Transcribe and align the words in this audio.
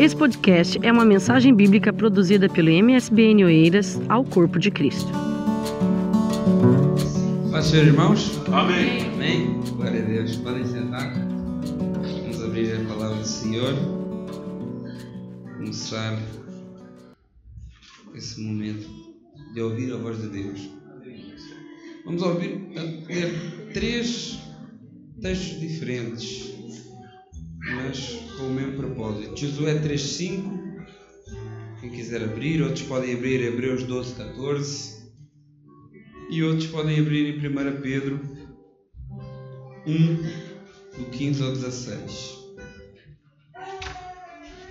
Esse 0.00 0.16
podcast 0.16 0.78
é 0.82 0.90
uma 0.90 1.04
mensagem 1.04 1.54
bíblica 1.54 1.92
produzida 1.92 2.48
pelo 2.48 2.70
MSBN 2.70 3.44
Oeiras 3.44 4.00
ao 4.08 4.24
Corpo 4.24 4.58
de 4.58 4.70
Cristo. 4.70 5.12
Paz, 7.50 7.66
Senhor, 7.66 7.86
irmãos. 7.88 8.40
Amém. 8.46 9.02
Amém. 9.12 9.60
Glória 9.76 10.02
a 10.02 10.06
Deus. 10.06 10.36
Podem 10.36 10.64
sentar. 10.64 11.12
Vamos 11.12 12.42
abrir 12.42 12.76
a 12.76 12.84
palavra 12.88 13.18
do 13.18 13.26
Senhor. 13.26 13.74
Começar 15.58 16.18
esse 18.14 18.40
momento 18.40 18.88
de 19.52 19.60
ouvir 19.60 19.92
a 19.92 19.98
voz 19.98 20.18
de 20.22 20.28
Deus. 20.28 20.70
Vamos 22.06 22.22
ouvir 22.22 22.58
ler 23.06 23.70
três 23.74 24.40
textos 25.20 25.60
diferentes, 25.60 26.54
mas 27.60 28.10
com 28.36 28.46
o 28.46 28.50
mesmo 28.50 28.76
propósito. 28.76 29.36
Josué 29.36 29.74
3.5, 29.74 30.86
quem 31.80 31.90
quiser 31.90 32.22
abrir, 32.24 32.62
outros 32.62 32.82
podem 32.82 33.14
abrir 33.14 33.42
Hebreus 33.42 33.84
12, 33.84 34.14
14 34.14 35.00
e 36.30 36.42
outros 36.42 36.68
podem 36.68 36.98
abrir 36.98 37.34
em 37.34 37.38
1 37.38 37.80
Pedro 37.80 38.20
1, 39.86 40.16
do 40.98 41.10
15 41.10 41.42
ao 41.42 41.52
16. 41.52 42.40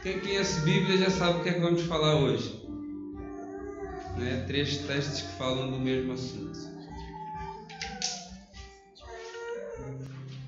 Quem 0.01 0.19
conhece 0.21 0.61
Bíblia 0.61 0.97
já 0.97 1.09
sabe 1.09 1.39
o 1.39 1.43
que 1.43 1.49
é 1.49 1.53
que 1.53 1.59
vamos 1.59 1.81
falar 1.83 2.15
hoje. 2.15 2.65
Não 4.17 4.25
é? 4.25 4.43
Três 4.45 4.77
textos 4.77 5.21
que 5.21 5.37
falam 5.37 5.69
do 5.69 5.77
mesmo 5.77 6.13
assunto. 6.13 6.57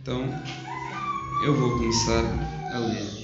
Então, 0.02 0.30
eu 1.44 1.56
vou 1.56 1.72
começar 1.72 2.24
a 2.72 2.78
ler. 2.78 3.22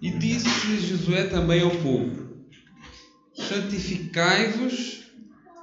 E 0.00 0.10
disse 0.10 0.80
Josué 0.80 1.24
também 1.24 1.62
ao 1.62 1.70
povo: 1.70 2.28
Santificai-vos, 3.34 5.02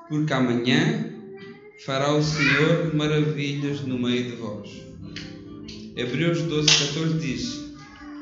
porque 0.10 0.34
amanhã 0.34 1.14
fará 1.86 2.14
o 2.14 2.22
Senhor 2.22 2.94
maravilhas 2.94 3.82
no 3.82 3.98
meio 3.98 4.32
de 4.32 4.36
vós. 4.36 4.70
Hebreus 5.96 6.42
12, 6.42 6.68
14 6.68 7.20
diz: 7.20 7.74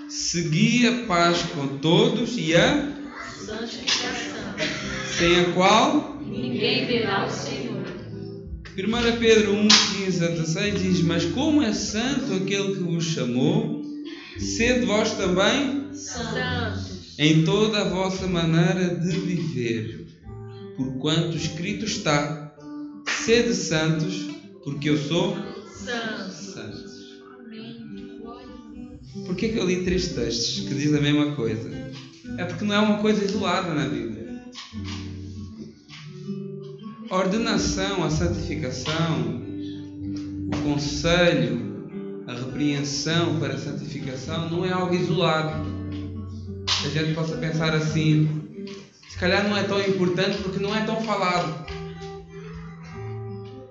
Segui 0.10 0.88
a 0.88 1.06
paz 1.08 1.42
com 1.56 1.80
todos 1.80 2.38
e 2.38 2.56
a 2.56 2.92
santificação, 3.46 4.56
sem 5.18 5.40
a 5.40 5.54
qual 5.54 6.20
ninguém 6.22 6.86
verá 6.86 7.26
o 7.26 7.30
Senhor. 7.30 7.59
1 8.82 9.20
Pedro 9.20 9.56
1, 9.56 9.68
15 9.68 10.26
a 10.26 10.28
16 10.30 10.82
diz: 10.82 11.02
Mas 11.02 11.26
como 11.26 11.62
é 11.62 11.74
santo 11.74 12.34
aquele 12.34 12.76
que 12.76 12.84
vos 12.84 13.04
chamou, 13.04 13.84
sede 14.38 14.86
vós 14.86 15.12
também 15.16 15.94
Santos, 15.94 17.16
em 17.20 17.44
toda 17.44 17.82
a 17.82 17.90
vossa 17.90 18.26
maneira 18.26 18.96
de 18.96 19.20
viver. 19.20 20.08
Porquanto 20.78 21.36
escrito 21.36 21.84
está: 21.84 22.56
Sede 23.06 23.54
santos, 23.54 24.28
porque 24.64 24.90
eu 24.90 24.98
sou 24.98 25.36
santos. 25.74 26.36
santo. 26.54 26.90
Por 29.26 29.36
que, 29.36 29.50
que 29.50 29.58
eu 29.58 29.66
li 29.66 29.84
três 29.84 30.14
textos 30.14 30.68
que 30.68 30.74
dizem 30.74 31.00
a 31.00 31.02
mesma 31.02 31.36
coisa? 31.36 31.70
É 32.38 32.46
porque 32.46 32.64
não 32.64 32.76
é 32.76 32.80
uma 32.80 33.00
coisa 33.00 33.26
isolada 33.26 33.74
na 33.74 33.90
Bíblia. 33.90 34.42
A 37.10 37.16
ordenação, 37.16 38.04
a 38.04 38.10
santificação, 38.12 39.42
o 40.54 40.58
conselho, 40.64 41.90
a 42.28 42.34
repreensão 42.34 43.40
para 43.40 43.56
a 43.56 43.58
santificação 43.58 44.48
não 44.48 44.64
é 44.64 44.72
algo 44.72 44.94
isolado. 44.94 45.66
A 46.86 46.88
gente 46.90 47.16
possa 47.16 47.36
pensar 47.38 47.74
assim, 47.74 48.30
se 49.10 49.18
calhar 49.18 49.50
não 49.50 49.58
é 49.58 49.64
tão 49.64 49.82
importante 49.82 50.38
porque 50.44 50.60
não 50.60 50.76
é 50.76 50.86
tão 50.86 51.02
falado. 51.02 51.66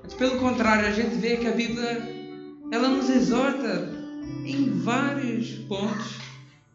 Mas 0.03 0.15
pelo 0.15 0.41
contrário, 0.41 0.89
a 0.89 0.91
gente 0.91 1.15
vê 1.15 1.37
que 1.37 1.47
a 1.47 1.53
Bíblia 1.53 2.09
ela 2.73 2.89
nos 2.89 3.09
exorta 3.09 3.89
em 4.45 4.81
vários 4.81 5.51
pontos 5.69 6.17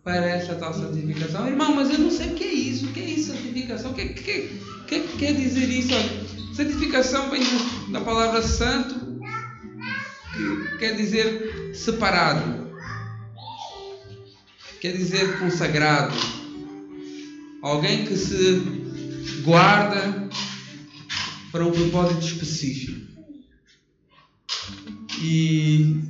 para 0.02 0.25
essa 0.29 0.56
tal 0.56 0.73
santificação. 0.73 1.46
Irmão, 1.46 1.75
mas 1.75 1.90
eu 1.90 2.00
não 2.00 2.09
sei 2.09 2.28
o 2.28 2.35
que 2.35 2.44
é 2.46 2.53
isso. 2.53 2.85
O 2.85 2.94
que 2.94 3.02
é 3.02 3.06
isso, 3.06 3.34
santificação? 3.34 3.91
O 3.91 3.94
que, 3.94 4.07
que, 4.07 4.50
que, 4.88 5.00
que 5.02 5.18
quer 5.18 5.34
dizer 5.34 5.69
isso? 5.69 6.22
Santificação 6.53 7.31
vem 7.31 7.41
da 7.91 8.02
palavra 8.02 8.41
santo, 8.44 9.19
que 10.36 10.78
quer 10.78 10.96
dizer 10.96 11.74
separado, 11.74 12.72
quer 14.80 14.96
dizer 14.96 15.40
consagrado. 15.40 16.14
Alguém 17.62 18.06
que 18.06 18.16
se 18.16 18.62
guarda 19.44 20.30
para 21.52 21.66
um 21.66 21.72
propósito 21.72 22.25
específico. 22.25 23.02
E 25.20 26.02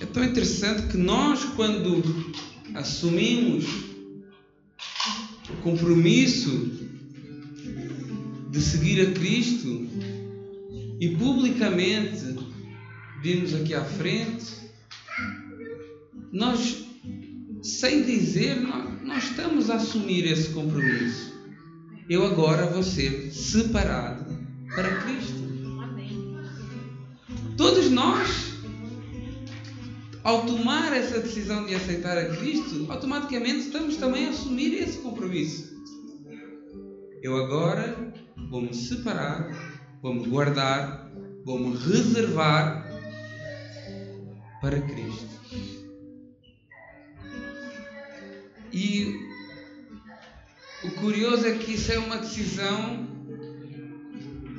é 0.00 0.06
tão 0.06 0.22
interessante 0.22 0.88
que 0.88 0.98
nós, 0.98 1.44
quando 1.56 2.02
assumimos 2.74 3.64
o 5.48 5.56
compromisso 5.62 6.93
de 8.54 8.62
seguir 8.62 9.00
a 9.00 9.10
Cristo 9.10 9.88
e 11.00 11.16
publicamente 11.18 12.36
virmos 13.20 13.52
aqui 13.52 13.74
à 13.74 13.84
frente, 13.84 14.46
nós, 16.30 16.84
sem 17.64 18.04
dizer, 18.04 18.60
nós, 18.60 19.02
nós 19.02 19.24
estamos 19.24 19.70
a 19.70 19.74
assumir 19.74 20.24
esse 20.24 20.50
compromisso. 20.50 21.34
Eu 22.08 22.24
agora 22.24 22.66
vou 22.66 22.84
ser 22.84 23.32
separado 23.32 24.24
para 24.72 25.00
Cristo. 25.00 25.42
Todos 27.56 27.90
nós 27.90 28.54
ao 30.22 30.46
tomar 30.46 30.92
essa 30.92 31.18
decisão 31.18 31.66
de 31.66 31.74
aceitar 31.74 32.16
a 32.16 32.36
Cristo, 32.36 32.86
automaticamente 32.88 33.66
estamos 33.66 33.96
também 33.96 34.26
a 34.26 34.30
assumir 34.30 34.74
esse 34.74 34.98
compromisso. 34.98 35.74
Eu 37.20 37.36
agora 37.36 38.14
vou 38.36 38.60
me 38.60 38.74
separar, 38.74 39.50
vou 40.02 40.14
me 40.14 40.26
guardar, 40.28 41.10
vou 41.44 41.58
me 41.58 41.76
reservar 41.76 42.84
para 44.60 44.80
Cristo. 44.80 45.34
E 48.72 49.14
o 50.82 50.90
curioso 50.92 51.46
é 51.46 51.52
que 51.52 51.74
isso 51.74 51.92
é 51.92 51.98
uma 51.98 52.18
decisão 52.18 53.06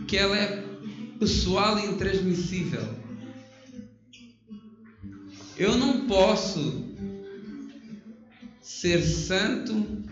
que 0.08 0.18
ela 0.18 0.38
é 0.38 0.64
pessoal 1.19 1.78
e 1.80 1.85
intransmissível. 1.85 2.88
Eu 5.58 5.78
não 5.78 6.06
posso 6.08 6.94
ser 8.62 9.02
santo 9.02 10.06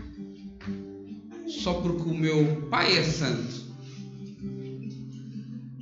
só 1.63 1.75
porque 1.75 2.09
o 2.09 2.13
meu 2.13 2.67
pai 2.69 2.97
é 2.97 3.03
santo. 3.03 3.63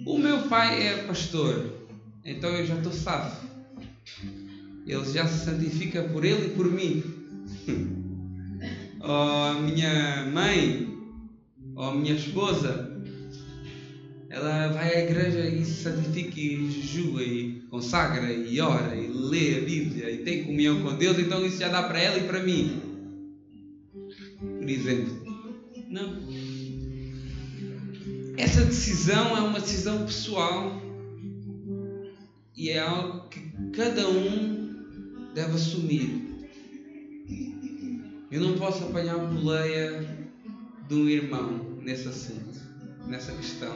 O 0.06 0.20
meu 0.20 0.44
pai 0.44 0.88
é 0.88 1.04
pastor, 1.04 1.88
então 2.24 2.52
eu 2.52 2.66
já 2.68 2.76
estou 2.76 2.92
safo. 2.92 3.48
Ele 4.86 5.06
já 5.12 5.26
se 5.26 5.46
santifica 5.46 6.04
por 6.04 6.24
ele 6.24 6.48
e 6.48 6.50
por 6.50 6.72
mim. 6.72 7.04
a 9.02 9.60
minha 9.60 10.26
mãe, 10.32 10.88
a 11.76 11.92
minha 11.96 12.14
esposa, 12.14 12.92
ela 14.30 14.68
vai 14.68 14.96
à 14.96 15.04
igreja 15.04 15.48
e 15.48 15.66
se 15.66 15.84
santifica 15.84 16.40
e 16.40 16.70
jejua 16.70 17.24
e 17.24 17.62
consagra 17.72 18.32
e 18.32 18.62
ora 18.62 18.96
e 18.96 19.08
lê 19.08 19.58
a 19.58 19.62
Bíblia 19.62 20.12
e 20.12 20.18
tem 20.20 20.44
comunhão 20.44 20.82
com 20.84 20.96
Deus, 20.96 21.18
então 21.18 21.44
isso 21.44 21.58
já 21.58 21.70
dá 21.70 21.84
para 21.84 22.00
ela 22.00 22.18
e 22.18 22.28
para 22.28 22.44
mim. 22.44 22.82
Por 24.40 24.70
exemplo. 24.70 25.21
Não. 25.92 26.16
Essa 28.38 28.64
decisão 28.64 29.36
é 29.36 29.42
uma 29.42 29.60
decisão 29.60 30.06
pessoal 30.06 30.82
e 32.56 32.70
é 32.70 32.80
algo 32.80 33.28
que 33.28 33.42
cada 33.74 34.08
um 34.08 35.32
deve 35.36 35.56
assumir. 35.56 36.48
Eu 38.32 38.40
não 38.40 38.58
posso 38.58 38.86
apanhar 38.86 39.16
a 39.16 39.26
boleia 39.26 40.28
de 40.88 40.96
um 40.96 41.10
irmão 41.10 41.78
nesse 41.82 42.08
assunto, 42.08 42.62
nessa 43.06 43.34
questão. 43.34 43.76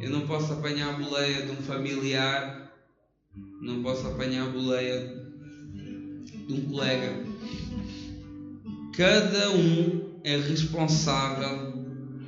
Eu 0.00 0.08
não 0.08 0.26
posso 0.26 0.54
apanhar 0.54 0.94
a 0.94 0.98
boleia 0.98 1.44
de 1.44 1.52
um 1.52 1.56
familiar, 1.56 2.72
não 3.60 3.82
posso 3.82 4.06
apanhar 4.06 4.46
a 4.46 4.50
boleia 4.50 5.06
de 6.46 6.54
um 6.54 6.62
colega. 6.70 7.26
Cada 8.96 9.50
um 9.52 9.99
é 10.24 10.36
responsável 10.36 11.72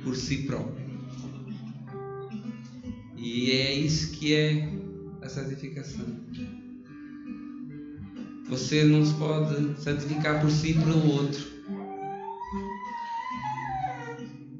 por 0.03 0.15
si 0.15 0.37
próprio. 0.43 0.83
E 3.17 3.51
é 3.51 3.73
isso 3.73 4.11
que 4.11 4.33
é 4.33 4.69
a 5.21 5.29
santificação. 5.29 6.05
Você 8.49 8.83
não 8.83 9.05
se 9.05 9.13
pode 9.13 9.81
santificar 9.81 10.41
por 10.41 10.51
si 10.51 10.71
e 10.71 10.73
pelo 10.73 11.11
outro. 11.13 11.53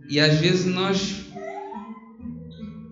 E 0.09 0.19
às 0.19 0.39
vezes 0.39 0.65
nós 0.65 1.23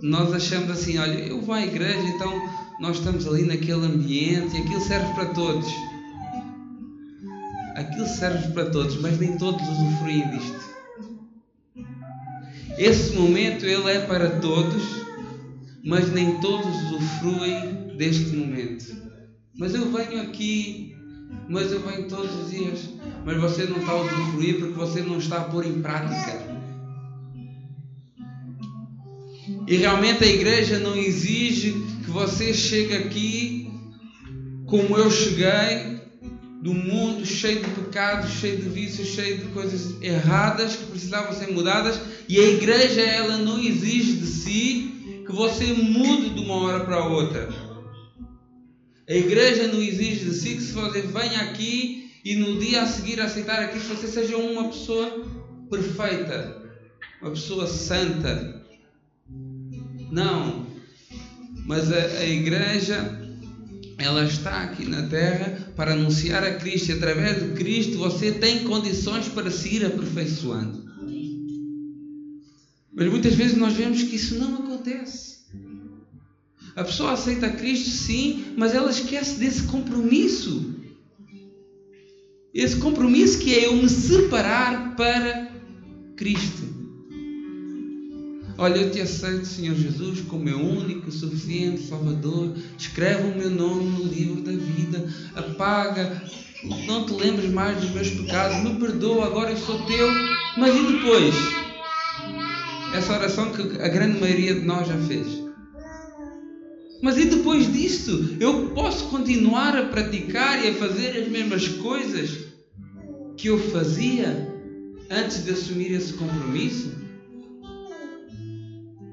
nós 0.01 0.33
achamos 0.33 0.71
assim, 0.71 0.97
olha, 0.97 1.19
eu 1.19 1.39
vou 1.41 1.53
à 1.53 1.63
igreja, 1.63 2.01
então 2.07 2.33
nós 2.79 2.97
estamos 2.97 3.27
ali 3.27 3.43
naquele 3.43 3.85
ambiente 3.85 4.57
e 4.57 4.61
aquilo 4.61 4.81
serve 4.81 5.13
para 5.13 5.27
todos. 5.27 5.71
Aquilo 7.81 8.07
serve 8.07 8.53
para 8.53 8.69
todos, 8.69 9.01
mas 9.01 9.17
nem 9.17 9.37
todos 9.39 9.67
usufruem 9.67 10.29
disto. 10.29 10.71
Esse 12.77 13.15
momento 13.15 13.65
ele 13.65 13.89
é 13.89 14.05
para 14.05 14.39
todos, 14.39 14.83
mas 15.83 16.11
nem 16.11 16.39
todos 16.39 16.67
usufruem 16.83 17.97
deste 17.97 18.35
momento. 18.35 18.85
Mas 19.57 19.73
eu 19.73 19.91
venho 19.91 20.21
aqui, 20.21 20.95
mas 21.49 21.71
eu 21.71 21.81
venho 21.81 22.07
todos 22.07 22.31
os 22.35 22.51
dias, 22.51 22.89
mas 23.25 23.41
você 23.41 23.63
não 23.63 23.77
está 23.77 23.93
a 23.93 24.01
usufruir 24.01 24.59
porque 24.59 24.73
você 24.75 25.01
não 25.01 25.17
está 25.17 25.37
a 25.37 25.43
pôr 25.45 25.65
em 25.65 25.81
prática. 25.81 26.39
E 29.67 29.75
realmente 29.75 30.23
a 30.23 30.27
igreja 30.27 30.77
não 30.77 30.95
exige 30.95 31.71
que 32.03 32.11
você 32.11 32.53
chegue 32.53 32.93
aqui 32.93 33.71
como 34.67 34.95
eu 34.95 35.09
cheguei, 35.09 36.00
do 36.61 36.75
mundo 36.75 37.25
cheio 37.25 37.63
de 37.63 37.69
pecados, 37.71 38.29
cheio 38.29 38.57
de 38.57 38.69
vícios, 38.69 39.07
cheio 39.07 39.39
de 39.39 39.45
coisas 39.45 39.99
erradas 39.99 40.75
que 40.75 40.85
precisavam 40.85 41.33
ser 41.33 41.51
mudadas, 41.51 41.99
e 42.29 42.39
a 42.39 42.47
igreja 42.49 43.01
ela 43.01 43.37
não 43.37 43.59
exige 43.59 44.13
de 44.13 44.27
si 44.27 45.23
que 45.25 45.31
você 45.31 45.73
mude 45.73 46.29
de 46.29 46.39
uma 46.39 46.55
hora 46.55 46.85
para 46.85 47.03
outra. 47.07 47.49
A 49.09 49.13
igreja 49.13 49.67
não 49.67 49.81
exige 49.81 50.25
de 50.25 50.33
si 50.33 50.55
que 50.55 50.61
se 50.61 50.73
você 50.73 51.01
venha 51.01 51.41
aqui 51.41 52.11
e 52.23 52.35
no 52.35 52.59
dia 52.59 52.83
a 52.83 52.87
seguir 52.87 53.19
aceitar 53.19 53.59
aqui 53.59 53.79
você 53.79 54.07
seja 54.07 54.37
uma 54.37 54.65
pessoa 54.69 55.25
perfeita, 55.69 56.61
uma 57.21 57.31
pessoa 57.31 57.65
santa. 57.65 58.63
Não. 60.11 60.67
Mas 61.65 61.91
a, 61.91 61.97
a 61.97 62.25
igreja 62.25 63.20
ela 64.01 64.23
está 64.25 64.63
aqui 64.63 64.85
na 64.87 65.03
terra 65.03 65.73
para 65.75 65.93
anunciar 65.93 66.43
a 66.43 66.55
Cristo 66.55 66.89
e 66.89 66.93
através 66.93 67.41
de 67.41 67.53
Cristo 67.53 67.97
você 67.97 68.31
tem 68.31 68.63
condições 68.63 69.27
para 69.27 69.51
se 69.51 69.75
ir 69.75 69.85
aperfeiçoando. 69.85 70.83
Mas 72.93 73.09
muitas 73.09 73.35
vezes 73.35 73.57
nós 73.57 73.73
vemos 73.73 74.03
que 74.03 74.15
isso 74.15 74.35
não 74.35 74.55
acontece. 74.55 75.41
A 76.75 76.83
pessoa 76.83 77.11
aceita 77.11 77.49
Cristo, 77.49 77.89
sim, 77.89 78.53
mas 78.57 78.73
ela 78.73 78.89
esquece 78.89 79.39
desse 79.39 79.63
compromisso. 79.63 80.75
Esse 82.53 82.77
compromisso 82.77 83.39
que 83.39 83.53
é 83.53 83.67
eu 83.67 83.75
me 83.75 83.87
separar 83.89 84.95
para 84.95 85.51
Cristo. 86.15 86.70
Olha, 88.61 88.77
eu 88.77 88.91
te 88.91 89.01
aceito, 89.01 89.47
Senhor 89.47 89.75
Jesus, 89.75 90.21
como 90.21 90.43
meu 90.43 90.59
único, 90.59 91.11
suficiente 91.11 91.81
Salvador. 91.81 92.53
Escreve 92.77 93.31
o 93.31 93.35
meu 93.35 93.49
nome 93.49 93.85
no 93.85 94.03
livro 94.03 94.43
da 94.43 94.51
vida. 94.51 95.03
Apaga. 95.35 96.21
Não 96.85 97.03
te 97.03 97.13
lembres 97.13 97.49
mais 97.49 97.81
dos 97.81 97.89
meus 97.89 98.11
pecados. 98.11 98.57
Me 98.57 98.79
perdoa, 98.79 99.25
agora 99.25 99.49
eu 99.49 99.57
sou 99.57 99.83
teu. 99.87 100.07
Mas 100.57 100.75
e 100.75 100.93
depois? 100.93 101.33
Essa 102.93 103.13
oração 103.13 103.51
que 103.51 103.81
a 103.81 103.87
grande 103.87 104.19
maioria 104.19 104.53
de 104.53 104.61
nós 104.61 104.87
já 104.87 104.97
fez. 105.07 105.41
Mas 107.01 107.17
e 107.17 107.25
depois 107.25 107.73
disso? 107.73 108.37
Eu 108.39 108.69
posso 108.75 109.05
continuar 109.05 109.75
a 109.75 109.85
praticar 109.85 110.63
e 110.63 110.67
a 110.69 110.73
fazer 110.75 111.19
as 111.19 111.27
mesmas 111.29 111.67
coisas 111.67 112.29
que 113.37 113.47
eu 113.47 113.57
fazia 113.71 114.55
antes 115.09 115.43
de 115.45 115.49
assumir 115.49 115.93
esse 115.93 116.13
compromisso? 116.13 117.00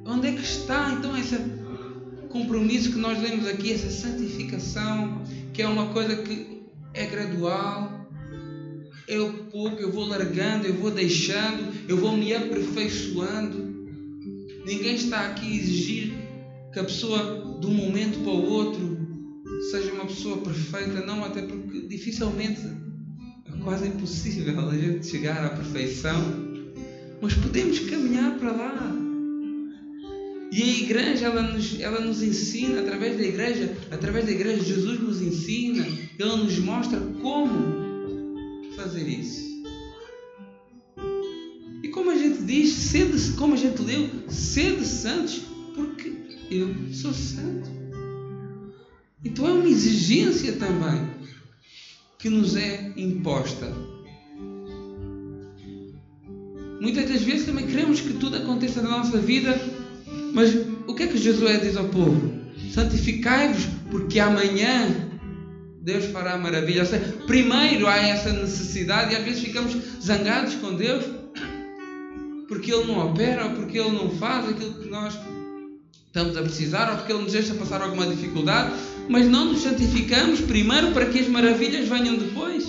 Onde 0.09 0.29
é 0.29 0.33
que 0.33 0.43
está 0.43 0.95
então 0.95 1.15
esse 1.19 1.37
compromisso 2.31 2.93
que 2.93 2.99
nós 2.99 3.21
lemos 3.21 3.47
aqui, 3.47 3.73
essa 3.73 3.91
santificação, 3.91 5.23
que 5.53 5.61
é 5.61 5.69
uma 5.69 5.89
coisa 5.89 6.17
que 6.17 6.63
é 6.95 7.05
gradual, 7.05 8.09
o 9.17 9.33
pouco, 9.51 9.77
eu 9.77 9.93
vou 9.93 10.07
largando, 10.07 10.67
eu 10.67 10.75
vou 10.75 10.91
deixando, 10.91 11.75
eu 11.87 11.99
vou 11.99 12.17
me 12.17 12.35
aperfeiçoando. 12.35 13.69
Ninguém 14.65 14.95
está 14.95 15.27
aqui 15.27 15.47
a 15.47 15.57
exigir 15.57 16.13
que 16.73 16.79
a 16.79 16.85
pessoa 16.85 17.59
de 17.61 17.67
um 17.67 17.75
momento 17.75 18.19
para 18.21 18.33
o 18.33 18.51
outro 18.51 18.99
seja 19.71 19.93
uma 19.93 20.07
pessoa 20.07 20.39
perfeita, 20.39 21.05
não, 21.05 21.23
até 21.23 21.43
porque 21.43 21.87
dificilmente 21.87 22.63
é 23.47 23.63
quase 23.63 23.89
impossível 23.89 24.69
a 24.69 24.75
gente 24.75 25.07
chegar 25.07 25.45
à 25.45 25.51
perfeição, 25.51 26.19
mas 27.21 27.35
podemos 27.35 27.79
caminhar 27.81 28.39
para 28.39 28.53
lá. 28.53 29.08
E 30.51 30.63
a 30.63 30.67
igreja, 30.67 31.27
ela 31.27 31.43
nos, 31.43 31.79
ela 31.79 32.01
nos 32.01 32.23
ensina, 32.23 32.81
através 32.81 33.17
da 33.19 33.23
igreja, 33.23 33.77
através 33.91 34.25
da 34.25 34.33
igreja, 34.33 34.65
Jesus 34.65 34.99
nos 35.01 35.21
ensina, 35.21 35.87
Ele 35.87 36.37
nos 36.37 36.59
mostra 36.59 36.99
como 37.21 38.69
fazer 38.75 39.07
isso. 39.07 39.47
E 41.83 41.89
como 41.89 42.11
a 42.11 42.17
gente 42.17 42.43
diz, 42.43 42.71
sede, 42.71 43.33
como 43.33 43.55
a 43.55 43.57
gente 43.57 43.83
leu, 43.83 44.09
sede 44.29 44.87
santos, 44.87 45.43
porque 45.75 46.13
eu 46.51 46.75
sou 46.93 47.13
santo. 47.13 47.69
Então 49.23 49.47
é 49.47 49.53
uma 49.53 49.69
exigência 49.69 50.55
também 50.55 51.11
que 52.19 52.29
nos 52.31 52.57
é 52.57 52.93
imposta. 52.97 53.71
Muitas 56.81 57.09
das 57.09 57.23
vezes 57.23 57.47
também 57.47 57.67
queremos 57.67 58.01
que 58.01 58.15
tudo 58.15 58.37
aconteça 58.37 58.81
na 58.81 58.91
nossa 58.91 59.19
vida 59.19 59.61
mas 60.33 60.55
o 60.87 60.95
que 60.95 61.05
é 61.05 61.07
que 61.07 61.19
Josué 61.19 61.59
diz 61.59 61.77
ao 61.77 61.89
povo? 61.89 62.33
Santificai-vos, 62.73 63.67
porque 63.91 64.21
amanhã 64.21 65.09
Deus 65.81 66.07
fará 66.07 66.37
maravilhas. 66.37 66.91
Primeiro 67.27 67.87
há 67.87 67.97
essa 67.97 68.33
necessidade 68.33 69.13
e 69.13 69.17
às 69.17 69.25
vezes 69.25 69.43
ficamos 69.43 69.77
zangados 70.03 70.55
com 70.57 70.75
Deus 70.75 71.05
porque 72.49 72.73
Ele 72.73 72.87
não 72.87 73.11
opera 73.11 73.45
ou 73.45 73.51
porque 73.53 73.79
Ele 73.79 73.91
não 73.91 74.11
faz 74.11 74.49
aquilo 74.49 74.75
que 74.75 74.89
nós 74.89 75.19
estamos 76.07 76.37
a 76.37 76.43
precisar 76.43 76.91
ou 76.91 76.97
porque 76.97 77.13
Ele 77.13 77.23
nos 77.23 77.33
deixa 77.33 77.55
passar 77.55 77.83
alguma 77.83 78.07
dificuldade, 78.07 78.75
mas 79.09 79.27
não 79.27 79.47
nos 79.47 79.61
santificamos 79.61 80.41
primeiro 80.41 80.93
para 80.93 81.07
que 81.07 81.21
as 81.21 81.29
maravilhas 81.29 81.89
venham 81.89 82.17
depois, 82.17 82.67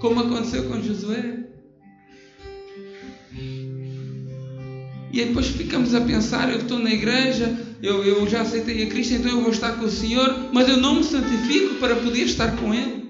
como 0.00 0.20
aconteceu 0.20 0.64
com 0.64 0.80
Josué. 0.80 1.37
E 5.12 5.24
depois 5.24 5.46
ficamos 5.48 5.94
a 5.94 6.00
pensar: 6.00 6.50
eu 6.50 6.58
estou 6.58 6.78
na 6.78 6.90
igreja, 6.90 7.56
eu, 7.82 8.04
eu 8.04 8.28
já 8.28 8.42
aceitei 8.42 8.84
a 8.84 8.86
Cristo, 8.86 9.14
então 9.14 9.30
eu 9.30 9.40
vou 9.42 9.50
estar 9.50 9.72
com 9.72 9.84
o 9.84 9.90
Senhor, 9.90 10.50
mas 10.52 10.68
eu 10.68 10.76
não 10.76 10.96
me 10.96 11.04
santifico 11.04 11.76
para 11.76 11.96
poder 11.96 12.22
estar 12.22 12.56
com 12.56 12.74
Ele. 12.74 13.08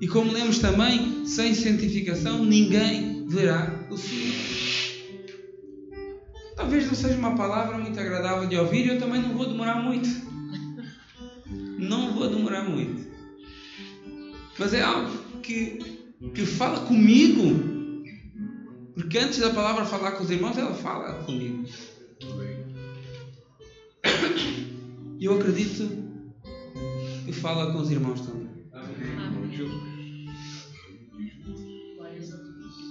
E 0.00 0.06
como 0.08 0.32
lemos 0.32 0.58
também, 0.58 1.26
sem 1.26 1.54
santificação 1.54 2.44
ninguém 2.44 3.26
verá 3.28 3.86
o 3.90 3.96
Senhor. 3.96 4.34
Talvez 6.54 6.86
não 6.86 6.94
seja 6.94 7.18
uma 7.18 7.34
palavra 7.34 7.78
muito 7.78 7.98
agradável 7.98 8.48
de 8.48 8.56
ouvir, 8.56 8.86
eu 8.86 8.98
também 8.98 9.20
não 9.20 9.34
vou 9.34 9.46
demorar 9.46 9.82
muito. 9.82 10.08
Não 11.78 12.14
vou 12.14 12.28
demorar 12.28 12.64
muito. 12.64 13.06
Mas 14.58 14.72
é 14.72 14.82
algo 14.82 15.10
que, 15.42 15.78
que 16.34 16.46
fala 16.46 16.80
comigo 16.80 17.75
porque 18.96 19.18
antes 19.18 19.38
da 19.38 19.50
palavra 19.50 19.84
falar 19.84 20.12
com 20.12 20.24
os 20.24 20.30
irmãos, 20.30 20.56
ela 20.56 20.72
fala 20.72 21.22
comigo. 21.24 21.66
E 25.20 25.24
eu 25.26 25.38
acredito 25.38 25.86
que 27.26 27.32
fala 27.32 27.72
com 27.72 27.78
os 27.78 27.90
irmãos 27.90 28.22
também. 28.22 28.48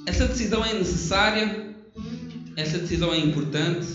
Essa 0.05 0.27
decisão 0.27 0.63
é 0.63 0.75
necessária, 0.75 1.75
essa 2.55 2.77
decisão 2.77 3.11
é 3.11 3.17
importante, 3.17 3.87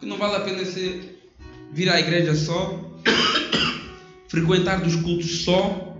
que 0.00 0.06
não 0.06 0.18
vale 0.18 0.34
a 0.34 0.40
pena 0.40 0.64
ser 0.64 1.30
vir 1.72 1.88
à 1.88 2.00
igreja 2.00 2.34
só, 2.34 2.92
frequentar 4.26 4.80
dos 4.80 4.96
cultos 4.96 5.42
só, 5.42 5.96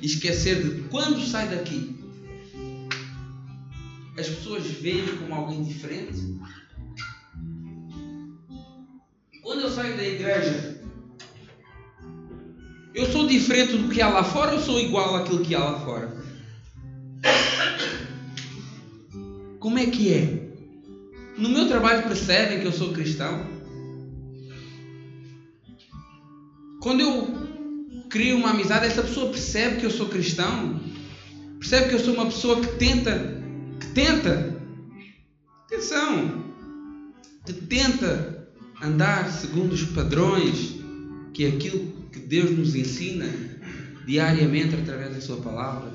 esquecer 0.00 0.62
de 0.62 0.88
quando 0.88 1.20
sai 1.20 1.48
daqui 1.48 1.95
as 4.18 4.28
pessoas 4.28 4.66
veem 4.66 5.16
como 5.18 5.34
alguém 5.34 5.62
diferente. 5.62 6.34
Quando 9.42 9.60
eu 9.60 9.70
saio 9.70 9.96
da 9.96 10.04
igreja, 10.04 10.80
eu 12.94 13.06
sou 13.06 13.26
diferente 13.26 13.76
do 13.76 13.88
que 13.88 14.00
há 14.00 14.08
lá 14.08 14.24
fora 14.24 14.54
ou 14.54 14.60
sou 14.60 14.80
igual 14.80 15.16
àquilo 15.16 15.42
que 15.42 15.54
há 15.54 15.60
lá 15.60 15.84
fora? 15.84 16.16
Como 19.60 19.78
é 19.78 19.86
que 19.86 20.12
é? 20.12 20.46
No 21.36 21.48
meu 21.50 21.68
trabalho 21.68 22.06
percebem 22.06 22.60
que 22.60 22.66
eu 22.66 22.72
sou 22.72 22.92
cristão? 22.92 23.44
Quando 26.80 27.00
eu 27.00 27.34
crio 28.08 28.36
uma 28.36 28.50
amizade, 28.50 28.86
essa 28.86 29.02
pessoa 29.02 29.30
percebe 29.30 29.76
que 29.76 29.84
eu 29.84 29.90
sou 29.90 30.08
cristão, 30.08 30.80
percebe 31.58 31.88
que 31.88 31.94
eu 31.94 31.98
sou 31.98 32.14
uma 32.14 32.26
pessoa 32.26 32.60
que 32.60 32.68
tenta, 32.78 33.35
tenta, 33.86 34.56
atenção, 35.66 36.44
que 37.44 37.52
tenta 37.52 38.48
andar 38.82 39.30
segundo 39.30 39.72
os 39.72 39.84
padrões 39.84 40.76
que 41.32 41.44
é 41.44 41.48
aquilo 41.48 41.92
que 42.10 42.18
Deus 42.18 42.50
nos 42.50 42.74
ensina 42.74 43.26
diariamente 44.06 44.74
através 44.74 45.14
da 45.14 45.20
Sua 45.20 45.36
palavra. 45.36 45.92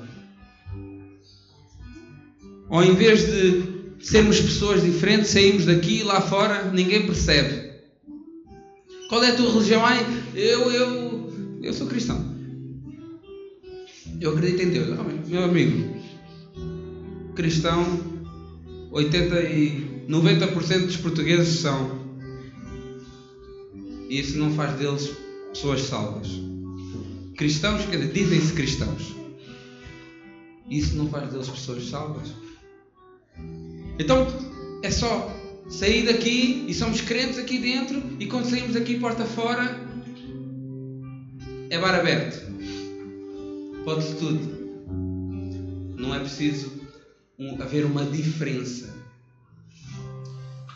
Ao 2.68 2.84
invés 2.84 3.26
de 3.26 3.82
sermos 4.00 4.40
pessoas 4.40 4.82
diferentes, 4.82 5.30
saímos 5.30 5.66
daqui 5.66 5.98
e 5.98 6.02
lá 6.04 6.20
fora 6.20 6.70
ninguém 6.70 7.06
percebe. 7.06 7.72
Qual 9.08 9.22
é 9.22 9.30
a 9.30 9.36
tua 9.36 9.52
religião? 9.52 9.84
Ai, 9.84 10.06
eu, 10.34 10.70
eu, 10.70 11.60
eu 11.62 11.72
sou 11.72 11.86
cristão. 11.86 12.32
Eu 14.20 14.30
acredito 14.30 14.62
em 14.62 14.70
Deus. 14.70 14.88
Meu 15.28 15.44
amigo, 15.44 16.01
cristão, 17.34 17.84
80 18.90 19.42
e 19.42 20.06
90% 20.08 20.86
dos 20.86 20.96
portugueses 20.96 21.60
são. 21.60 22.02
E 24.08 24.20
isso 24.20 24.36
não 24.38 24.52
faz 24.52 24.78
deles 24.78 25.10
pessoas 25.52 25.82
salvas. 25.82 26.28
Cristãos, 27.36 27.88
dizer, 27.90 28.12
dizem-se 28.12 28.52
cristãos. 28.52 29.14
Isso 30.68 30.96
não 30.96 31.08
faz 31.08 31.30
deles 31.30 31.48
pessoas 31.48 31.88
salvas. 31.88 32.28
Então, 33.98 34.26
é 34.82 34.90
só 34.90 35.34
sair 35.68 36.04
daqui 36.04 36.66
e 36.68 36.74
somos 36.74 37.00
crentes 37.00 37.38
aqui 37.38 37.58
dentro 37.58 38.02
e 38.18 38.26
quando 38.26 38.44
saímos 38.44 38.76
aqui 38.76 38.98
porta 38.98 39.24
fora 39.24 39.80
é 41.70 41.78
bar 41.78 41.94
aberto. 41.94 42.52
Pode-se 43.84 44.14
tudo. 44.16 44.62
Não 45.96 46.14
é 46.14 46.18
preciso 46.18 46.81
haver 47.58 47.84
uma 47.84 48.04
diferença. 48.04 48.94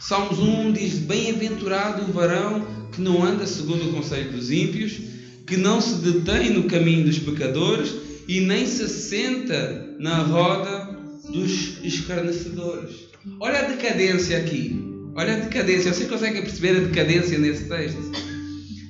Salmos 0.01 0.39
1 0.39 0.73
diz: 0.73 0.99
Bem-aventurado 0.99 2.03
o 2.03 2.13
varão 2.13 2.67
que 2.93 3.01
não 3.01 3.25
anda 3.25 3.47
segundo 3.47 3.89
o 3.89 3.93
conselho 3.93 4.33
dos 4.33 4.51
ímpios, 4.51 5.01
que 5.47 5.57
não 5.57 5.81
se 5.81 5.97
detém 5.97 6.51
no 6.51 6.65
caminho 6.65 7.05
dos 7.05 7.19
pecadores 7.19 7.95
e 8.29 8.41
nem 8.41 8.67
se 8.67 8.89
senta 8.89 9.97
na 9.99 10.19
roda 10.19 10.97
dos 11.29 11.79
escarnecedores. 11.85 13.07
Olha 13.41 13.61
a 13.61 13.69
decadência 13.69 14.39
aqui. 14.39 14.81
Olha 15.15 15.35
a 15.35 15.41
decadência. 15.41 15.93
Vocês 15.93 16.09
conseguem 16.09 16.43
perceber 16.43 16.77
a 16.77 16.81
decadência 16.81 17.39
nesse 17.39 17.65
texto? 17.65 17.99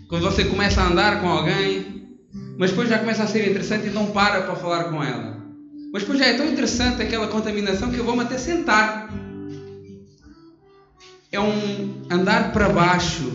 Quando 0.09 0.23
você 0.23 0.45
começa 0.45 0.81
a 0.81 0.89
andar 0.89 1.21
com 1.21 1.29
alguém, 1.29 2.17
mas 2.59 2.71
depois 2.71 2.89
já 2.89 2.99
começa 2.99 3.25
a 3.25 3.27
ser 3.27 3.49
interessante 3.49 3.89
e 3.89 3.91
não 3.91 4.13
para 4.13 4.43
para 4.43 4.57
falar 4.57 4.85
com 4.85 5.03
ela. 5.03 5.36
Mas 5.93 6.03
depois 6.03 6.19
já 6.19 6.27
é 6.27 6.35
tão 6.35 6.47
interessante 6.47 7.03
aquela 7.03 7.29
contaminação 7.29 7.91
que 7.91 7.99
eu 7.99 8.05
vou-me 8.05 8.23
até 8.23 8.39
sentar. 8.39 9.13
É 11.33 11.41
um 11.41 12.03
andar 12.11 12.53
para 12.53 12.69
baixo. 12.69 13.33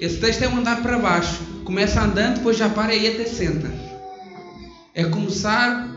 Esse 0.00 0.18
texto 0.18 0.42
é 0.42 0.48
um 0.48 0.58
andar 0.58 0.82
para 0.82 0.98
baixo. 0.98 1.40
Começa 1.64 2.02
andando, 2.02 2.36
depois 2.36 2.56
já 2.56 2.68
para 2.68 2.94
e 2.94 3.06
até 3.06 3.24
senta. 3.24 3.70
É 4.94 5.04
começar 5.04 5.88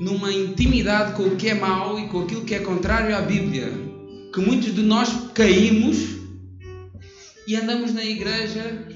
numa 0.00 0.32
intimidade 0.32 1.12
com 1.12 1.24
o 1.24 1.36
que 1.36 1.48
é 1.48 1.54
mau 1.54 1.98
e 1.98 2.08
com 2.08 2.22
aquilo 2.22 2.44
que 2.44 2.54
é 2.54 2.58
contrário 2.58 3.16
à 3.16 3.20
Bíblia, 3.20 3.72
que 4.32 4.40
muitos 4.40 4.74
de 4.74 4.82
nós 4.82 5.08
caímos 5.34 6.16
e 7.46 7.56
andamos 7.56 7.92
na 7.92 8.04
igreja 8.04 8.86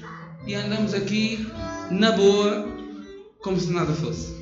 e 0.45 0.53
andamos 0.53 0.93
aqui 0.93 1.47
na 1.91 2.11
boa, 2.11 2.67
como 3.41 3.59
se 3.59 3.71
nada 3.71 3.93
fosse. 3.93 4.36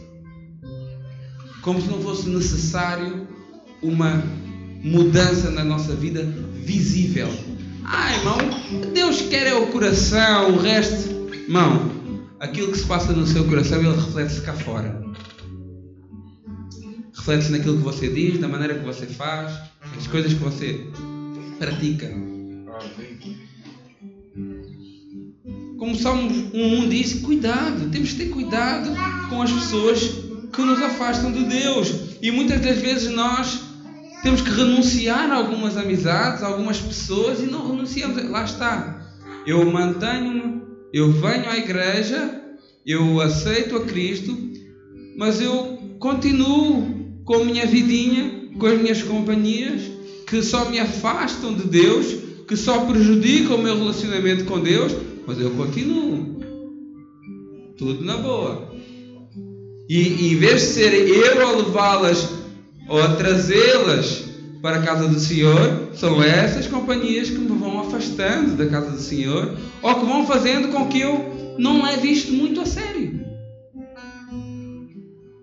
Como 1.65 1.81
se 1.81 1.87
não 1.89 1.99
fosse 2.01 2.29
necessário 2.29 3.27
uma 3.81 4.23
mudança 4.81 5.51
na 5.51 5.65
nossa 5.65 5.93
vida 5.93 6.23
visível. 6.63 7.27
Ah, 7.83 8.15
irmão, 8.15 8.37
Deus 8.93 9.21
quer 9.23 9.47
é 9.47 9.53
o 9.53 9.67
coração, 9.67 10.53
o 10.53 10.59
resto. 10.61 11.09
Irmão, 11.33 11.91
aquilo 12.39 12.71
que 12.71 12.77
se 12.77 12.85
passa 12.85 13.11
no 13.11 13.27
seu 13.27 13.43
coração, 13.45 13.79
ele 13.79 13.89
reflete-se 13.89 14.41
cá 14.41 14.53
fora 14.53 15.03
reflete-se 17.25 17.51
naquilo 17.51 17.77
que 17.77 17.83
você 17.83 18.07
diz, 18.07 18.39
na 18.39 18.47
maneira 18.47 18.75
que 18.75 18.85
você 18.85 19.07
faz, 19.07 19.51
as 19.97 20.05
coisas 20.05 20.33
que 20.33 20.39
você 20.39 20.85
pratica. 21.57 22.07
Como 25.77 25.95
Salmos 25.95 26.33
1.1 26.53 26.89
diz, 26.89 27.13
cuidado, 27.21 27.89
temos 27.89 28.11
que 28.11 28.17
ter 28.17 28.29
cuidado 28.29 28.91
com 29.27 29.41
as 29.41 29.51
pessoas 29.51 30.24
que 30.51 30.61
nos 30.61 30.81
afastam 30.81 31.31
de 31.31 31.43
Deus. 31.43 32.17
E 32.21 32.31
muitas 32.31 32.61
das 32.61 32.77
vezes 32.77 33.11
nós 33.11 33.61
temos 34.23 34.41
que 34.41 34.49
renunciar 34.49 35.31
a 35.31 35.35
algumas 35.35 35.77
amizades, 35.77 36.41
a 36.41 36.47
algumas 36.47 36.79
pessoas 36.79 37.39
e 37.39 37.45
não 37.45 37.67
renunciamos. 37.67 38.23
Lá 38.29 38.43
está. 38.43 39.01
Eu 39.45 39.63
mantenho-me, 39.71 40.61
eu 40.91 41.11
venho 41.11 41.49
à 41.49 41.57
igreja, 41.57 42.41
eu 42.85 43.21
aceito 43.21 43.75
a 43.75 43.85
Cristo, 43.85 44.35
mas 45.17 45.39
eu 45.39 45.77
continuo 45.99 47.21
com 47.23 47.35
a 47.35 47.45
minha 47.45 47.65
vidinha, 47.65 48.49
com 48.57 48.65
as 48.65 48.81
minhas 48.81 49.03
companhias, 49.03 49.83
que 50.27 50.41
só 50.41 50.69
me 50.69 50.79
afastam 50.79 51.53
de 51.53 51.67
Deus, 51.67 52.15
que 52.47 52.57
só 52.57 52.85
prejudicam 52.85 53.57
o 53.57 53.61
meu 53.61 53.77
relacionamento 53.77 54.45
com 54.45 54.59
Deus, 54.59 54.91
mas 55.27 55.39
eu 55.39 55.51
continuo. 55.51 56.39
Tudo 57.77 58.03
na 58.03 58.17
boa. 58.17 58.74
E 59.87 60.31
em 60.31 60.35
vez 60.37 60.61
de 60.61 60.67
ser 60.67 60.93
eu 60.93 61.47
a 61.47 61.51
levá-las 61.51 62.29
ou 62.87 63.01
a 63.01 63.15
trazê-las 63.15 64.25
para 64.61 64.77
a 64.77 64.81
casa 64.81 65.07
do 65.07 65.19
Senhor, 65.19 65.89
são 65.93 66.23
essas 66.23 66.65
companhias 66.65 67.29
que 67.29 67.37
me 67.37 67.55
vão 67.57 67.81
afastando 67.81 68.55
da 68.55 68.65
casa 68.65 68.91
do 68.91 68.99
Senhor 68.99 69.55
ou 69.83 69.95
que 69.95 70.05
vão 70.05 70.25
fazendo 70.25 70.69
com 70.69 70.87
que 70.87 71.01
eu 71.01 71.55
não 71.59 71.83
leve 71.83 72.11
isto 72.11 72.33
muito 72.33 72.61
a 72.61 72.65
sério. 72.65 73.23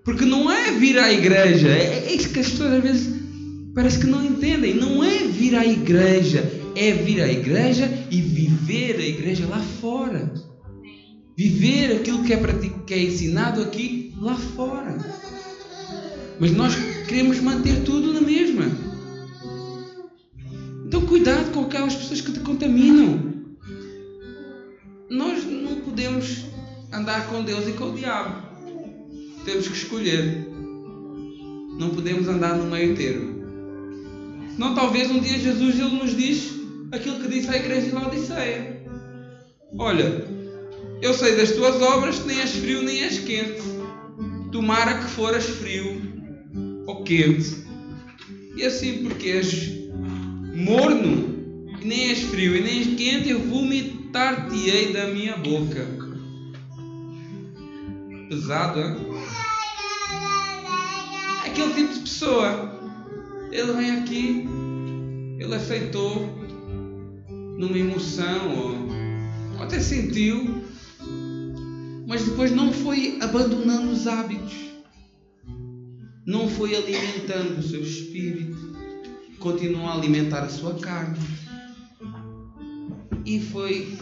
Porque 0.05 0.25
não 0.25 0.51
é 0.51 0.73
vir 0.73 0.99
à 0.99 1.13
igreja, 1.13 1.69
é, 1.69 2.09
é 2.09 2.13
isso 2.13 2.31
que 2.31 2.41
as 2.41 2.49
pessoas 2.49 2.73
às 2.73 2.83
vezes 2.83 3.23
parece 3.73 4.01
que 4.01 4.07
não 4.07 4.25
entendem. 4.25 4.75
Não 4.75 5.05
é 5.05 5.19
vir 5.19 5.55
à 5.55 5.65
igreja, 5.65 6.51
é 6.75 6.91
vir 6.91 7.23
à 7.23 7.31
igreja 7.31 7.89
e 8.11 8.21
viver 8.21 8.97
a 8.97 9.07
igreja 9.07 9.47
lá 9.47 9.61
fora. 9.81 10.35
Viver 11.37 11.97
aquilo 11.97 12.25
que 12.25 12.33
é, 12.33 12.37
que 12.85 12.95
é 12.95 13.03
ensinado 13.05 13.63
aqui 13.63 14.02
lá 14.23 14.37
fora. 14.37 14.97
Mas 16.39 16.53
nós 16.53 16.75
queremos 17.09 17.41
manter 17.41 17.83
tudo 17.83 18.15
na 18.15 18.21
mesma. 18.21 18.65
Então 20.87 21.05
cuidado 21.07 21.53
com 21.53 21.63
aquelas 21.65 21.95
pessoas 21.97 22.21
que 22.21 22.33
te 22.33 22.41
contaminam. 22.41 23.33
Nós 25.11 25.45
não 25.45 25.81
podemos 25.81 26.45
andar 26.93 27.27
com 27.27 27.43
Deus 27.43 27.69
e 27.69 27.73
com 27.73 27.91
o 27.91 27.95
diabo 27.95 28.53
temos 29.45 29.67
que 29.67 29.77
escolher. 29.77 30.47
Não 31.79 31.91
podemos 31.91 32.29
andar 32.29 32.57
no 32.57 32.71
meio 32.71 32.95
termo. 32.95 33.43
Não, 34.57 34.75
talvez 34.75 35.11
um 35.11 35.19
dia 35.19 35.39
Jesus 35.39 35.81
ele 35.81 35.97
nos 35.97 36.17
diz 36.17 36.53
aquilo 36.93 37.19
que 37.19 37.29
disse 37.29 37.51
à 37.51 37.57
igreja 37.57 37.89
de 37.89 37.93
Laodiceia. 37.93 38.83
Olha, 39.77 40.25
eu 41.01 41.13
sei 41.13 41.35
das 41.35 41.51
tuas 41.53 41.83
obras 41.83 42.25
nem 42.25 42.41
és 42.41 42.53
frio 42.53 42.83
nem 42.83 43.03
és 43.03 43.19
quente. 43.19 43.82
Tomara 44.53 44.99
que 44.99 45.11
foras 45.11 45.45
frio 45.45 46.01
ou 46.87 47.03
quente. 47.03 47.65
E 48.55 48.65
assim 48.65 49.03
porque 49.05 49.29
és 49.31 49.73
morno 50.55 51.67
e 51.81 51.85
nem 51.85 52.11
és 52.11 52.21
frio 52.25 52.55
e 52.55 52.61
nem 52.61 52.79
és 52.79 52.87
quente, 52.95 53.31
eu 53.31 53.41
vomitar-te-ei 53.41 54.93
da 54.93 55.07
minha 55.09 55.37
boca. 55.39 55.85
Pesado, 58.29 58.81
hein? 58.81 59.13
aquele 61.53 61.75
tipo 61.75 61.95
de 61.95 62.01
pessoa. 62.01 62.73
Ele 63.51 63.73
vem 63.73 63.91
aqui, 63.91 64.49
ele 65.39 65.55
aceitou 65.55 66.27
numa 67.59 67.79
emoção 67.79 68.51
ou, 68.57 69.57
ou 69.57 69.63
até 69.63 69.79
sentiu, 69.79 70.62
mas 72.13 72.25
depois 72.25 72.51
não 72.51 72.71
foi 72.71 73.17
abandonando 73.23 73.91
os 73.91 74.07
hábitos, 74.07 74.53
não 76.27 76.47
foi 76.47 76.77
alimentando 76.77 77.59
o 77.59 77.63
seu 77.63 77.81
espírito, 77.81 78.77
continuou 79.39 79.87
a 79.87 79.95
alimentar 79.95 80.41
a 80.41 80.51
sua 80.51 80.75
carne 80.75 81.17
e 83.25 83.41
foi 83.41 83.97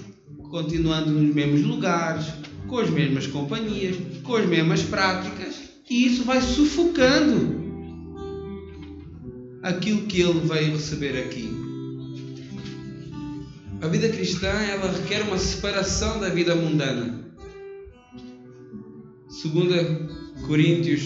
continuando 0.51 1.13
nos 1.13 1.33
mesmos 1.33 1.63
lugares, 1.63 2.27
com 2.67 2.79
as 2.79 2.91
mesmas 2.91 3.29
companhias, 3.29 3.97
com 4.25 4.35
as 4.35 4.45
mesmas 4.45 4.83
práticas 4.83 5.71
e 5.89 6.07
isso 6.07 6.25
vai 6.25 6.41
sufocando 6.41 7.61
aquilo 9.63 10.03
que 10.09 10.21
ele 10.21 10.41
veio 10.41 10.73
receber 10.73 11.17
aqui. 11.17 11.49
A 13.81 13.87
vida 13.87 14.09
cristã 14.09 14.49
ela 14.49 14.91
requer 14.91 15.23
uma 15.23 15.39
separação 15.39 16.19
da 16.19 16.29
vida 16.29 16.57
mundana. 16.57 17.20
2 19.43 20.47
Coríntios 20.47 21.03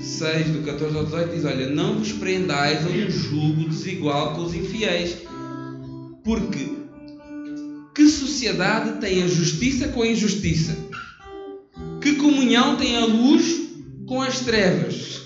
6, 0.00 0.50
do 0.50 0.62
14 0.62 0.96
ao 0.96 1.04
18 1.04 1.34
diz: 1.34 1.44
Olha, 1.44 1.68
não 1.68 1.98
vos 1.98 2.12
prendais 2.12 2.86
a 2.86 2.88
um 2.88 3.10
jugo 3.10 3.68
desigual 3.68 4.34
com 4.34 4.42
os 4.42 4.54
infiéis, 4.54 5.18
porque 6.24 6.76
que 7.94 8.08
sociedade 8.08 9.00
tem 9.00 9.22
a 9.22 9.26
justiça 9.26 9.88
com 9.88 10.02
a 10.02 10.06
injustiça? 10.06 10.76
Que 12.00 12.16
comunhão 12.16 12.76
tem 12.76 12.96
a 12.96 13.04
luz 13.04 13.70
com 14.06 14.22
as 14.22 14.40
trevas? 14.40 15.22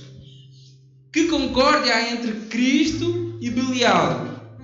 Que 1.12 1.26
concórdia 1.26 1.94
há 1.94 2.12
entre 2.12 2.32
Cristo 2.48 3.36
e 3.40 3.50
Belial? 3.50 4.58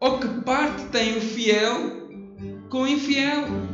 Ou 0.00 0.18
que 0.18 0.28
parte 0.42 0.84
tem 0.86 1.18
o 1.18 1.20
fiel 1.20 2.08
com 2.68 2.82
o 2.82 2.88
infiel? 2.88 3.71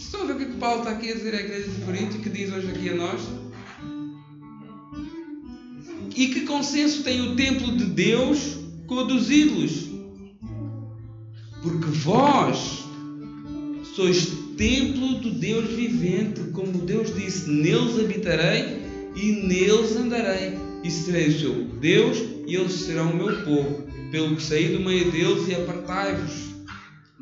A 0.00 0.24
ver 0.24 0.32
o 0.32 0.38
que, 0.38 0.44
é 0.44 0.58
Paulo 0.58 0.80
está 0.80 0.92
aqui 0.92 1.10
a 1.10 1.14
dizer 1.14 1.34
à 1.34 1.40
igreja 1.40 1.68
de 1.68 1.84
Corinto 1.84 2.16
e 2.16 2.20
que 2.20 2.30
diz 2.30 2.52
hoje 2.52 2.68
aqui 2.68 2.88
a 2.88 2.94
nós? 2.94 3.20
E 6.16 6.26
que 6.28 6.40
consenso 6.46 7.02
tem 7.02 7.20
o 7.20 7.36
templo 7.36 7.76
de 7.76 7.84
Deus 7.84 8.58
com 8.86 8.94
o 8.96 9.04
dos 9.04 9.30
ídolos? 9.30 9.90
Porque 11.62 11.86
vós 11.86 12.84
sois 13.94 14.32
templo 14.56 15.20
do 15.20 15.32
Deus 15.32 15.70
vivente, 15.70 16.40
como 16.52 16.72
Deus 16.78 17.14
disse: 17.14 17.48
Neles 17.50 17.98
habitarei 17.98 18.80
e 19.14 19.32
neles 19.46 19.96
andarei, 19.96 20.58
e 20.82 20.90
serei 20.90 21.28
o 21.28 21.38
seu 21.38 21.64
Deus, 21.78 22.18
e 22.46 22.56
eles 22.56 22.72
serão 22.72 23.10
o 23.10 23.16
meu 23.16 23.44
povo. 23.44 23.86
Pelo 24.10 24.34
que 24.34 24.42
saí 24.42 24.68
do 24.72 24.80
meio 24.80 25.10
deles 25.12 25.46
e 25.46 25.54
apartai-vos, 25.54 26.54